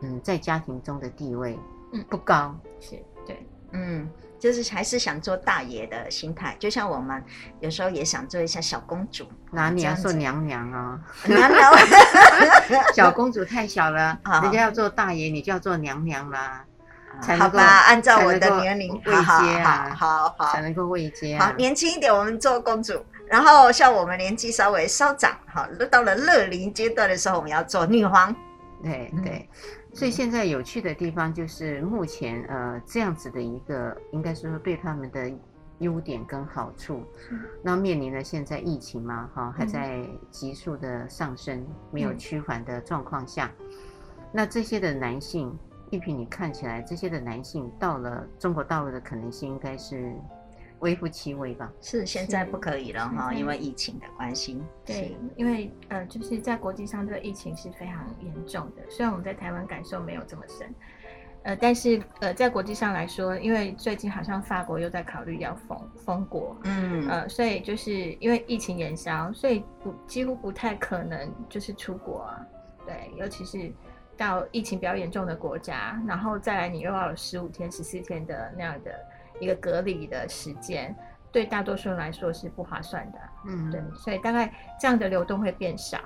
[0.00, 1.56] 嗯，嗯，在家庭中的地位，
[1.92, 4.10] 嗯，不高，是对，嗯，
[4.40, 7.22] 就是还是想做大爷的心态，就像我们
[7.60, 9.30] 有时候也想做一下小公主。
[9.52, 10.98] 哪里要做娘娘啊？
[11.28, 11.72] 娘娘，
[12.96, 16.64] 小公主太小了，人家要做大爷，你就要做娘娘啦。
[17.38, 21.38] 好吧，按照我的年龄位阶啊，好好好，才能够位阶。
[21.38, 23.04] 好，年轻一点，我们做公主。
[23.26, 28.34] 然后像我们年纪稍微稍长，好，到了乐龄阶段的时候，我们要做女皇。
[28.82, 29.48] 对对，
[29.92, 35.30] 所以现在有趣的地方就是目前呃这样子的一个，应该说对他们的
[35.78, 37.02] 优点跟好处。
[37.62, 43.50] 那面临了现在疫情嘛，哈，还在急速的上升，没有趋缓的状况下，
[44.32, 45.56] 那这些的男性。
[45.92, 50.14] 玉萍，你看起来这些的男性到了中国大陆的可能性应该是
[50.80, 51.70] 微乎其微吧？
[51.80, 54.62] 是现在不可以了哈，因为疫情的关系。
[54.84, 60.74] 对，因为呃，就是在国际上这个疫情是非常严重的，虽然我们在台湾感受没有这么深，
[61.44, 72.46] 呃，但是呃，在国际上来说，因为最近好像法国又在考虑要封封国，嗯，呃，所以就是因为疫情延烧，所以不几乎不太可能就是出国啊，
[72.86, 73.72] 对，尤其是。
[74.16, 78.92] 到疫情比较严重的国家，然后再来，你又要有十五天、十四天的那样的
[79.40, 80.94] 一个隔离的时间，
[81.32, 83.18] 对大多数人来说是不划算的。
[83.46, 85.98] 嗯，对，所以大概这样的流动会变少。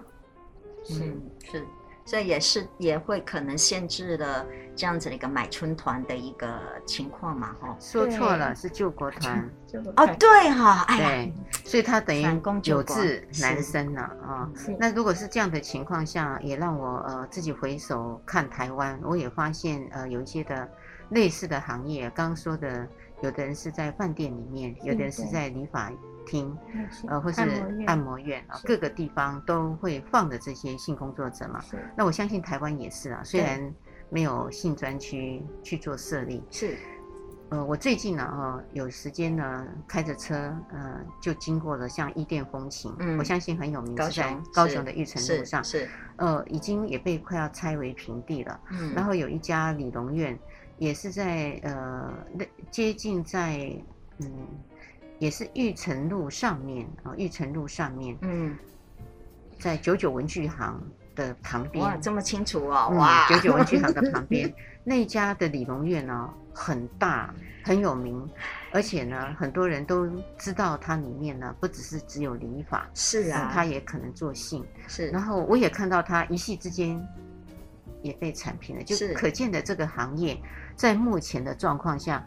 [0.85, 1.67] 是、嗯、是，
[2.05, 7.57] 所以也是也会可能限制了这样子的一个买春团的一个情况嘛？
[7.61, 9.51] 哈，说错了，是救国 团。
[9.97, 12.23] 哦，对哈，哎对，所以他等于
[12.65, 14.49] 有志男生了啊。
[14.79, 20.69] 那如果是这样的情况下，也让我呃自己回首看台湾，我也发现呃有一些的
[21.09, 22.87] 类似的行业，刚刚说的，
[23.23, 25.91] 有的人是在饭店里面，有的人是在理发
[26.27, 26.57] 厅，
[27.09, 27.41] 呃，或是
[27.87, 31.61] 按摩院啊，各个地方都会放的这些性工作者嘛。
[31.97, 33.73] 那我相信台湾也是啊，虽然
[34.11, 36.77] 没有性专区去做设立，是。
[37.51, 40.35] 呃，我最近呢，哦，有时间呢，开着车，
[40.73, 45.91] 呃，就经过了像伊甸风情，嗯，我相信很有名，是在高雄的玉成路上，是，是。
[46.17, 50.37] 呃，已经也被快要拆为平地了，嗯，然后有一家理容院，
[50.79, 52.13] 也是在呃，
[52.71, 53.71] 接近在，
[54.19, 54.29] 嗯，
[55.19, 58.57] 也是玉成路上面啊，呃，玉成路上面，嗯，
[59.59, 60.83] 在九九文具行
[61.15, 64.53] 的旁边，哇，这么清楚哦，哇，九九，嗯，文具行的旁边。
[64.87, 68.29] 那家的理容院呢，很大，很有名，
[68.71, 70.07] 而且呢，很多人都
[70.37, 75.09] 知道它里面呢，不只是只有理法，是啊，它也可能做性，是。
[75.09, 77.01] 然后我也看到它一夕之间
[78.05, 80.39] 也被铲平了，就可见的这个行业
[80.77, 82.25] 在目前的状况下，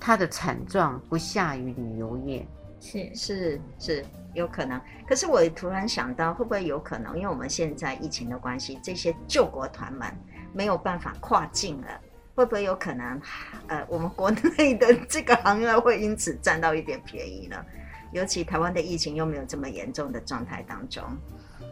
[0.00, 2.46] 它的惨状不下于旅游业，
[2.80, 4.80] 是是是有可能。
[5.06, 10.10] 可是我突然想到，会不会有可能，因为我们现在疫情的关系，这些救国团们。
[10.54, 12.00] 没有办法跨境了，
[12.34, 13.20] 会不会有可能？
[13.66, 17.62] 呃，我们国内的这个行业会因此占到一点便宜呢？
[18.12, 21.04] 尤其台湾的疫情又没有这么严重的状态当中。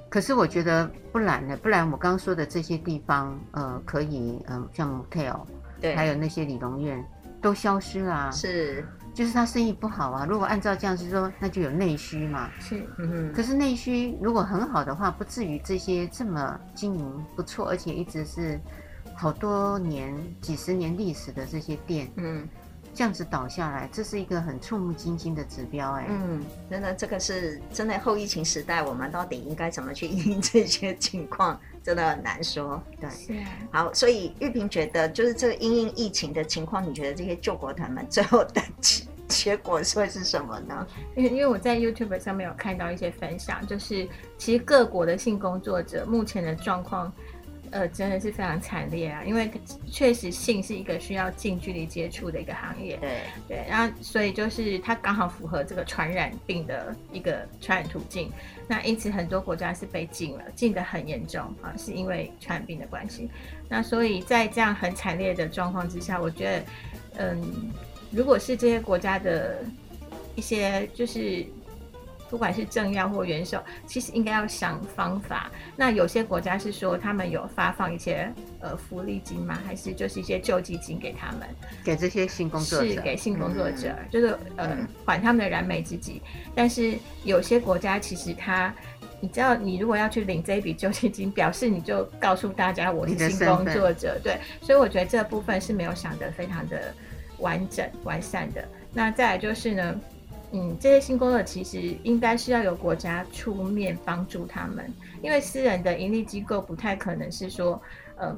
[0.09, 5.41] 可是我觉得不然呢，不然我刚刚说的这些地方，呃，可以，嗯、呃，像 motel，
[5.81, 7.05] 对，还有那些理容院
[7.41, 10.27] 都消失了、啊，是，就是他生意不好啊。
[10.29, 13.33] 如果按照这样子说，那就有内需嘛，是，嗯哼。
[13.33, 18.61] 可是内需如果很好的话，不至于这些这么经营不错，而且一直是。
[19.19, 22.47] 好多年、几十年历史的这些店，嗯，
[22.97, 32.83] 这样子倒下来，这是一个很触目惊心的指标，哎，嗯，真的，这个是真的后疫情时代，我们到底应该怎么去因应这些情况，真的很难说。
[32.99, 33.45] 对。
[33.71, 40.87] 好，所以玉萍觉得，就是这个因应疫情的情况，你觉得这些救国团们最后的结结果会是什么呢？
[41.17, 47.13] 因为因为我在 YouTube 上面有看到一些分享，就是其实各国的性工作者目前的状况。
[47.77, 49.23] 呃，真的是非常惨烈啊！
[49.23, 49.51] 因为
[49.87, 58.33] 确实性是一个需要近距离接触的一个行业，对对，然后所以就是它刚好符合这个传染病的一个传染途径，
[58.67, 63.29] 那因此很多国家是被禁了，禁得很严重啊，是因为传染病的关系。
[63.69, 66.65] 那所以在这样很惨烈的状况之下，我觉得，
[67.19, 67.71] 嗯，
[68.11, 69.63] 如果是这些国家的
[70.35, 71.45] 一些就是。
[72.29, 75.51] 不管是政要或元首，其实应该要想方法。
[75.77, 79.59] 那有些国家是说他们有发放一些呃福利金吗？
[79.65, 81.41] 还是就是一些救济金给他们？
[81.85, 82.89] 给这些性工作者？
[82.89, 86.21] 是给性工作者，嗯、就是呃缓他们的燃眉之急。
[86.55, 88.75] 但是有些国家其实他，
[89.21, 94.39] 你知道，你如果要去领这一笔救济金，表示你就告诉大家我是性工作者，对。
[94.61, 96.93] 所以我觉得这部分是没有想得非常的
[97.39, 98.67] 完整完善的。
[98.93, 100.01] 那再来就是呢？
[100.53, 104.91] 嗯，这些新工作者其实应该是要由国家出面帮助他们，
[105.21, 107.81] 因为私人的盈利机构不太可能是说，
[108.19, 108.37] 嗯，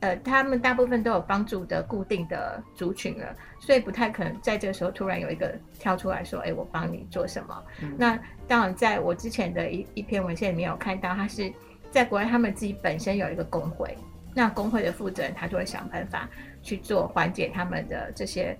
[0.00, 11.50] 呃，他们大部分都有帮助的固定的族群了，所以不太可能在这个时候突然有一个跳出来说：“哎，我帮你做什么？”嗯、那当然，在我之前的一一篇文献里面有看到，他是
[11.90, 13.96] 在国外，他们自己本身有一个工会，
[14.34, 16.28] 那工会的负责人他就会想办法
[16.62, 18.56] 去做缓解他们的这些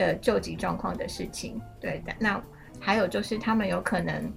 [0.00, 1.60] 呃救急状况的事情。
[1.80, 2.42] 对的，那
[2.80, 4.32] 还有就是他们有可能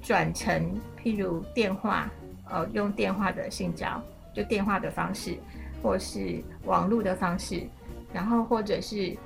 [0.00, 2.10] 转成譬如电话，
[2.48, 4.02] 呃，用电话的性交，
[4.34, 5.36] 就电话的方式。
[5.82, 7.66] 或是网络的方式，
[8.12, 9.16] 然后或者是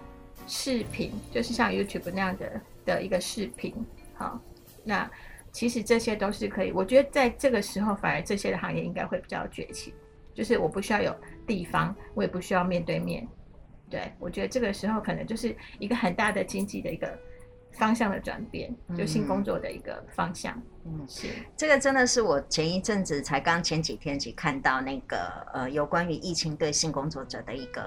[0.47, 3.75] 视频，就是像 YouTube 那样的的一个视频，
[4.15, 4.41] 好，
[4.85, 5.11] 那
[5.51, 6.71] 其实这些都是可以。
[6.71, 9.93] 我觉得在这个时候，反而这些的行业应该会比较崛起，
[10.33, 11.13] 就是我不需要有
[11.45, 13.27] 地方，我也不需要面对面，
[13.95, 17.09] 对，我觉得这个时候可能就是一个很大的经济的一个。
[17.77, 20.55] 方向的转变，就性工作的一个方向。
[20.85, 21.27] 嗯，是
[21.57, 27.83] 这个真的是我前一阵子才刚前几天去看到那个呃有关于疫情对性工作者的一个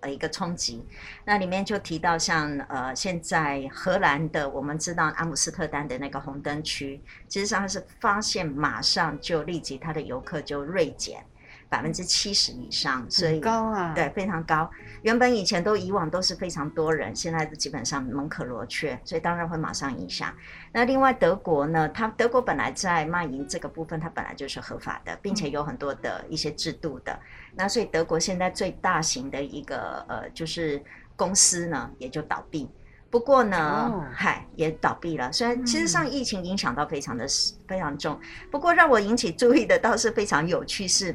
[0.00, 0.84] 呃一个冲击。
[1.24, 11.24] 那里面就提到像呃现在荷兰的，我们知道阿姆斯特丹的那个红灯区，其实上是发现马上就立即他的游客就锐减。
[11.70, 14.68] 百分之七十以上，所以高啊，对，非常高。
[15.02, 20.34] 原本以前都以往都是非常多人，现在基本上门可罗雀，所以当然会马上影响。
[20.72, 21.88] 那另外德国呢？
[21.90, 27.16] 它德国本来在卖淫这个部分，它本来就是合法的，并且有很多的一些制度的。
[27.54, 30.82] 那所以德国现在最大型的一个呃，就是
[31.14, 32.68] 公司呢，也就倒闭。
[33.10, 35.32] 不过呢，嗨，也倒闭了。
[35.32, 37.24] 虽然其实上疫情影响到非常的
[37.68, 41.14] 非常重，不过让我引起注意的倒是非常有趣是。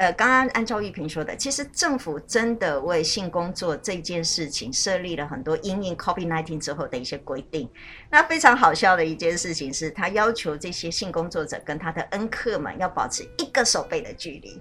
[0.00, 7.68] 呃，刚刚按照玉萍说的，其实政府真的为性工作这件事情设立了很多因应 COVID-19 之后的一些规定。
[8.10, 14.58] 那非常好笑的一件事情是，他要求这些性工作者跟他的恩客们要保持一个手背的距离。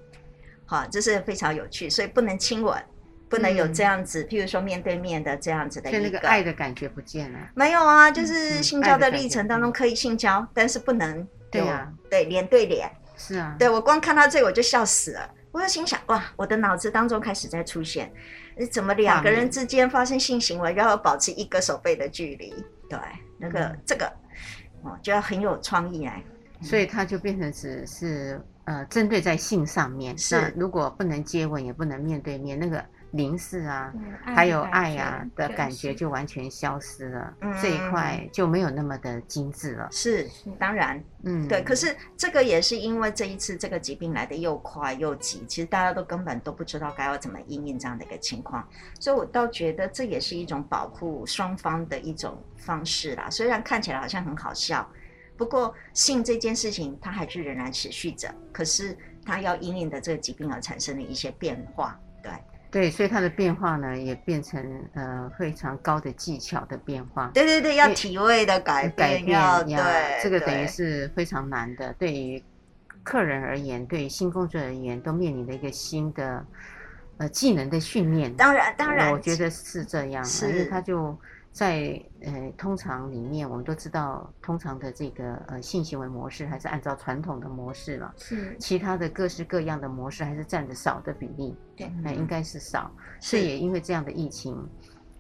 [0.66, 2.78] 好，这是非常有趣，所以不能亲吻，
[3.30, 6.00] 不能有这样子，嗯、譬如说面对面的这样子的一个。
[6.00, 7.40] 那个爱的感觉不见了。
[7.56, 12.92] 没有啊，就是性交的历程当中可以性交，但是不能对啊，对脸对脸。
[13.20, 18.10] 是啊，对，我光看到这个我就笑死了，我就心想哇，我的脑子当中开始在出现，
[18.72, 22.52] 怎么两个人之间发生性行为要保持一个手背的距离？
[22.90, 22.98] 对，
[23.38, 24.12] 那个、嗯、这个，
[24.84, 26.24] 哦，就要很有创意哎，
[26.64, 30.54] 所以它就变成只是呃针对在性上面，是。
[30.56, 32.84] 如果不能接吻，也不能面对面那个。
[33.12, 33.94] 凝视啊，
[34.24, 39.88] 还有爱啊的感觉就完全消失了，嗯、这一块就没有那么的精致了。
[39.92, 40.30] 是，
[40.60, 41.62] 当然，嗯，对。
[41.64, 48.68] 可是这个也是因为这一次这个疾病来的又快又急，其实大家都根本都不知道该要怎么应应这样的一个情况，
[49.00, 53.30] 所以我倒觉得这也是一种保护双方的一种方式啦。
[53.30, 54.88] 虽然看起来好像很好笑，
[55.36, 58.96] 不过性这件事情它还是仍然持续着，可是
[59.26, 62.00] 它要因应的这个疾病而产生的一些变化，
[62.72, 62.90] 对。
[62.90, 64.62] 所以它的变化呢，也变成
[64.94, 67.32] 呃非常高的技巧的变化。
[67.34, 71.94] 对对对，要体位的改变，改变要对，这个等于是非常难的。
[71.94, 72.44] 对于
[73.04, 76.46] 客人而言，对于新工作人员，都面临的一个新的
[77.18, 78.34] 呃技能的训练。
[78.36, 81.18] 当然，当然，我觉得是这样，是而且他就。
[81.52, 88.14] 在呃，通常里面，我们都知道，通常的这个呃性行为模式还是按照传统的模式了。
[88.18, 91.58] 是，其他的各式各样的模式还是占着少的比例。
[91.76, 92.90] 对，那应该是少。
[93.20, 94.56] 是，也因为这样的疫情，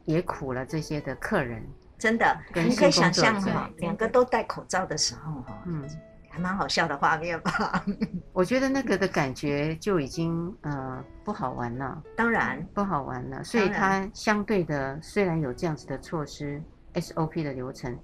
[0.05, 1.61] 也苦了这些的客人。
[1.97, 5.83] 真的，你可以想象哈，两个都戴口罩的时候哈，嗯。
[6.29, 7.83] 还蛮好笑的画面吧？
[8.33, 12.01] 我觉得那个的感觉就已经呃不好玩了。
[12.15, 16.61] 当然不好玩了，所以它相对的虽然有这样子的措施
[16.93, 17.97] SOP 的流程，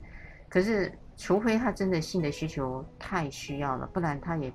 [0.49, 4.51] 可是除非他真的性的需求太需要了，不然他也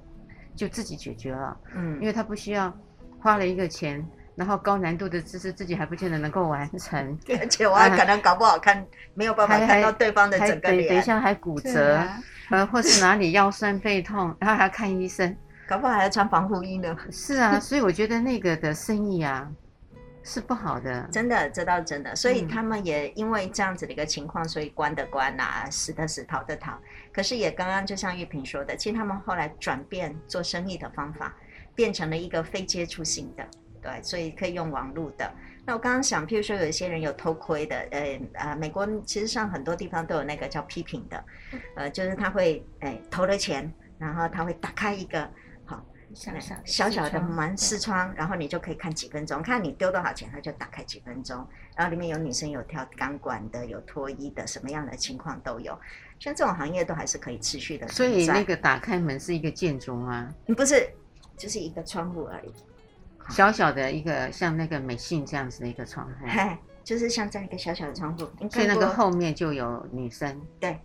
[0.55, 1.57] 就自己解决了。
[1.75, 2.73] 嗯，因为他不需要
[3.19, 12.07] 花了一个钱，然后高难度的姿势自己还不见得能够完成，而且我还可能搞不好看没有办法看到对方的整个脸，等一下还骨折。
[12.51, 15.37] 呃，或是哪里腰酸背痛，然后还要看医生，
[15.69, 16.97] 搞不好还要穿防护衣呢。
[17.11, 19.49] 是啊，所以我觉得那个的生意啊
[20.23, 21.03] 是不好的。
[21.13, 22.15] 真的，这倒真的。
[22.15, 26.77] 所以他们也因为这样子的一个情况，所以关的关啊，死的死，逃的逃。
[27.13, 31.35] 可是也刚刚就像玉萍说的，其实他们后来转变做生意的方法，
[31.75, 33.47] 变成了一个非接触性的，
[33.83, 35.33] 对，所以可以用网络的。
[35.67, 41.25] 那我刚刚想，譬如说有一些人有偷窥的，呃啊，美国其实上很多地方都有那个叫 peeping 的，
[41.77, 45.29] 呃，就是他会哎投了钱，然后他会打开一个
[45.65, 55.79] 好小小小小的门视窗，然后你就可以看几分钟，看你丢多少钱，他就打开几分钟，然后里面有女生有跳钢管的，有脱衣的，什么样的情况都有，
[56.19, 57.87] 像这种行业都还是可以持续的。
[57.89, 60.35] 所以那个打开门是一个建筑吗？
[60.47, 60.91] 不是，
[61.37, 62.53] 就是一个窗户而已。
[63.31, 66.27] 小小的一个像那个美信这样子的一个窗户，
[66.83, 70.41] 就是像这样一个小小的窗户，所以那个后面就有女生。
[70.59, 70.79] 对，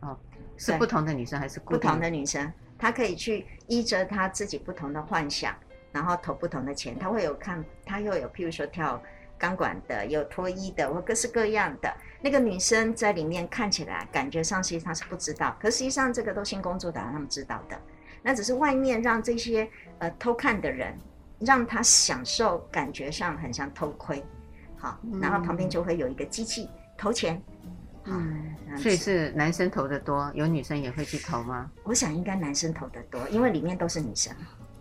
[0.00, 0.18] 哦，
[0.56, 2.50] 是不同的女生还是不同的女生？
[2.78, 5.54] 她可以去依着她自己不同的幻想，
[5.92, 6.98] 然后投不同的钱。
[6.98, 9.00] 她会有看，她又有譬如说跳
[9.36, 11.94] 钢管的，有脱衣的，或各式各样的。
[12.22, 17.78] 那个女生在里面看起来感觉上，其实她是不知道，可实际上这个都新工作的，他们知道的。
[18.22, 20.94] 那只是外面让这些呃偷看的人，
[21.40, 24.24] 让他享受，感觉上很像偷窥。
[24.76, 27.42] 好，然后旁边就会有一个机器投钱。
[28.04, 31.70] 嗯，所以是男生投的多，有女生也会去投吗？
[31.84, 34.32] 我想应该男生投的多，因为里面都是女生。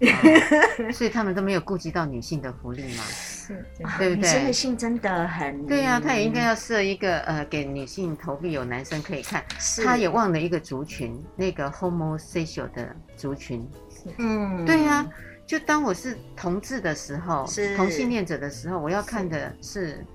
[0.01, 3.03] 哦、 所以他们都没有顾及到女性的福利嘛？
[3.03, 3.65] 是，
[3.97, 4.15] 对不对？
[4.15, 5.65] 女生的性真的很……
[5.65, 9.43] 对呀、啊，他也应该要设一个呃，给女性投币，有男生可以看。
[9.83, 13.69] 他也忘了一个族群，那个 homosexual 的族群。
[14.17, 15.09] 嗯，对呀、啊，
[15.49, 20.05] 就当我是同志的时候，是同性恋者的时候，我要看的是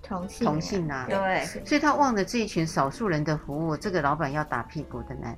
[0.00, 1.04] 同性同性啊。
[1.08, 5.34] 对，所以他忘了这一群少数人的服务，这个老板要打屁股的呢。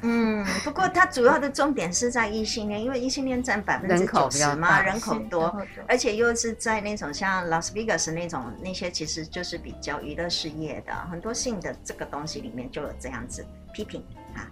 [0.00, 5.54] 嗯，不过他主要的重点是在异性恋，因为异性恋占百分之九十嘛，人口多，
[5.86, 14.02] 而且又是在那种像 Las Vegas 那种那些，其实就是比较娱乐事业的，很多性的这个东西里面就有这样子批评
[14.34, 14.48] 啊。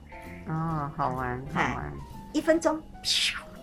[0.49, 1.91] 哦，好玩，好玩。
[2.35, 2.83] 一分钟，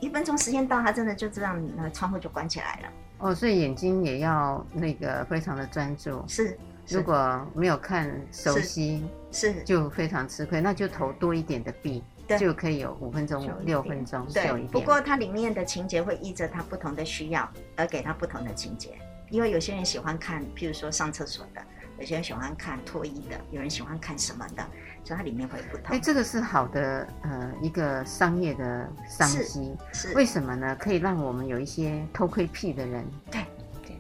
[0.03, 2.89] 一分钟时间到，他真的就这样，那个窗户就关起来了。
[3.19, 6.21] 哦，所以眼睛也要那个非常的专注。
[6.27, 6.57] 是。
[6.89, 10.59] 如果没有看熟悉，是就非常吃亏。
[10.59, 12.03] 那就投多一点的币，
[12.37, 14.67] 就可以有五分钟、六分钟，对。
[14.67, 18.97] 不过它里面的情节会依着他不同的需要而给他不同的情节，
[19.29, 21.61] 因为有些人喜欢看，譬如说上厕所的，
[21.97, 24.67] 有些人喜欢看脱衣的，有人喜欢看什么的，
[25.03, 25.95] 所以它里面会不同。
[25.95, 29.75] 哎，这个是好的，呃，一个商业的商机。
[29.91, 30.09] 是。
[30.09, 30.75] 是为什么呢？
[30.79, 33.05] 可以让我们有一些偷窥癖的人。
[33.29, 33.41] 对
[33.81, 33.97] 对。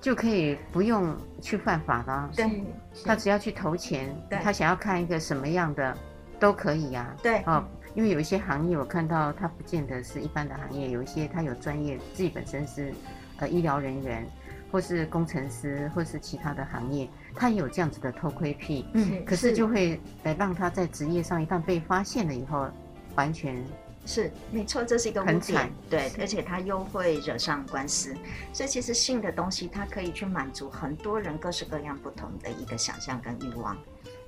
[0.00, 2.30] 就可以不用去犯法了。
[2.34, 2.64] 对，
[3.04, 5.96] 他只要去投钱，他想要看一个什么样的
[6.38, 7.14] 都可以呀。
[7.22, 12.94] 对，哦，因为有一些行业我看到它不见得是一般的行业，有一些它有专业，自己本身是
[13.38, 14.24] 呃医疗人员，
[14.70, 18.86] 或是工程师，或是其他的行业，他也有这样子的偷窥癖。
[18.94, 22.66] 嗯，可是就会来让他在职业上一旦被发现了以后，
[23.14, 23.62] 完全。
[24.08, 28.14] 是没错，这是一个污点，对，而且他又会惹上官司，
[28.52, 33.76] 所以其实性的东西，它可以去满足很多人各式各样不同的一个想象跟欲望。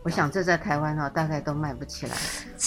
[0.09, 2.16] 我想这在台湾哦，大概都卖不起来，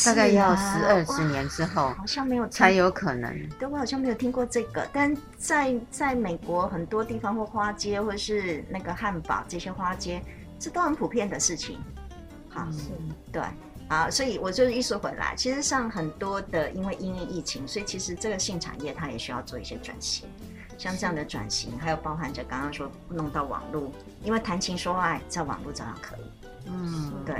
[0.05, 3.49] 大概要十二十年之后，好像没有才有可能。
[3.57, 10.21] 对，我好像没有听过这个，但在在美国很多地方或花街或是那个汉堡这些花街，
[10.59, 11.79] 这都很普遍的事情。
[12.47, 12.91] 好，是，
[13.31, 13.41] 对。
[13.87, 20.29] 啊，所以我就是一说回来，其实上很多的，因为因应疫情，所以其实这个性产业它也需要做一些转型，
[20.77, 23.91] 像这样的转型，还有包含着刚刚说弄到网络，
[24.23, 27.36] 因为谈情说爱在网络照样可以，嗯，对，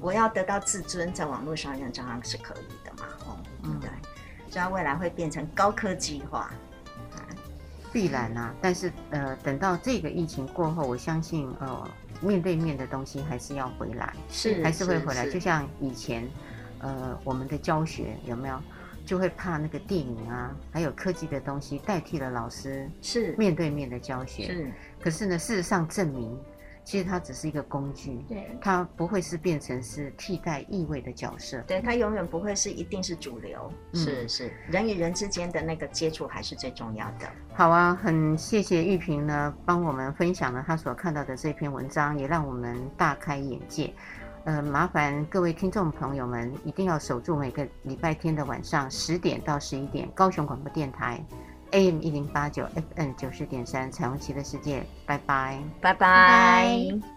[0.00, 3.90] 我要得到自尊，在网络上认照样是可以的嘛，哦，嗯，对，
[4.50, 6.50] 所以未来会变成高科技化，
[7.92, 11.88] 必然啊，但是呃，等到这个疫情过后，我相信呃。
[12.20, 15.28] 面对面的东西还是要回来，是还是会回来。
[15.28, 16.26] 就像以前，
[16.78, 18.58] 呃，我们的教学有没有
[19.04, 24.46] 就会怕那个电影啊，还有科技的东西代替了老师是面对面的教学。
[24.46, 24.72] 是，
[25.02, 26.38] 可是呢，事实上证明。
[26.84, 37.26] 其实它只是一个工具，对，它不会是变成是替代意味的角色，对，它永远不会是一定是主流，嗯、是是，人与人之间的那个接触还是最重要的。
[37.54, 43.92] 好啊，很谢谢玉萍呢，帮我们分享了她所看到的这篇文章，也让我们大开眼界。
[44.44, 51.24] 呃，麻烦各位听众朋友们一定要守住每个礼拜天的晚上十点到十一点，高雄广播电台。
[51.74, 52.64] AM 一零八九
[52.96, 57.13] ，FM 九十点三，彩虹旗的世界，拜拜，拜拜。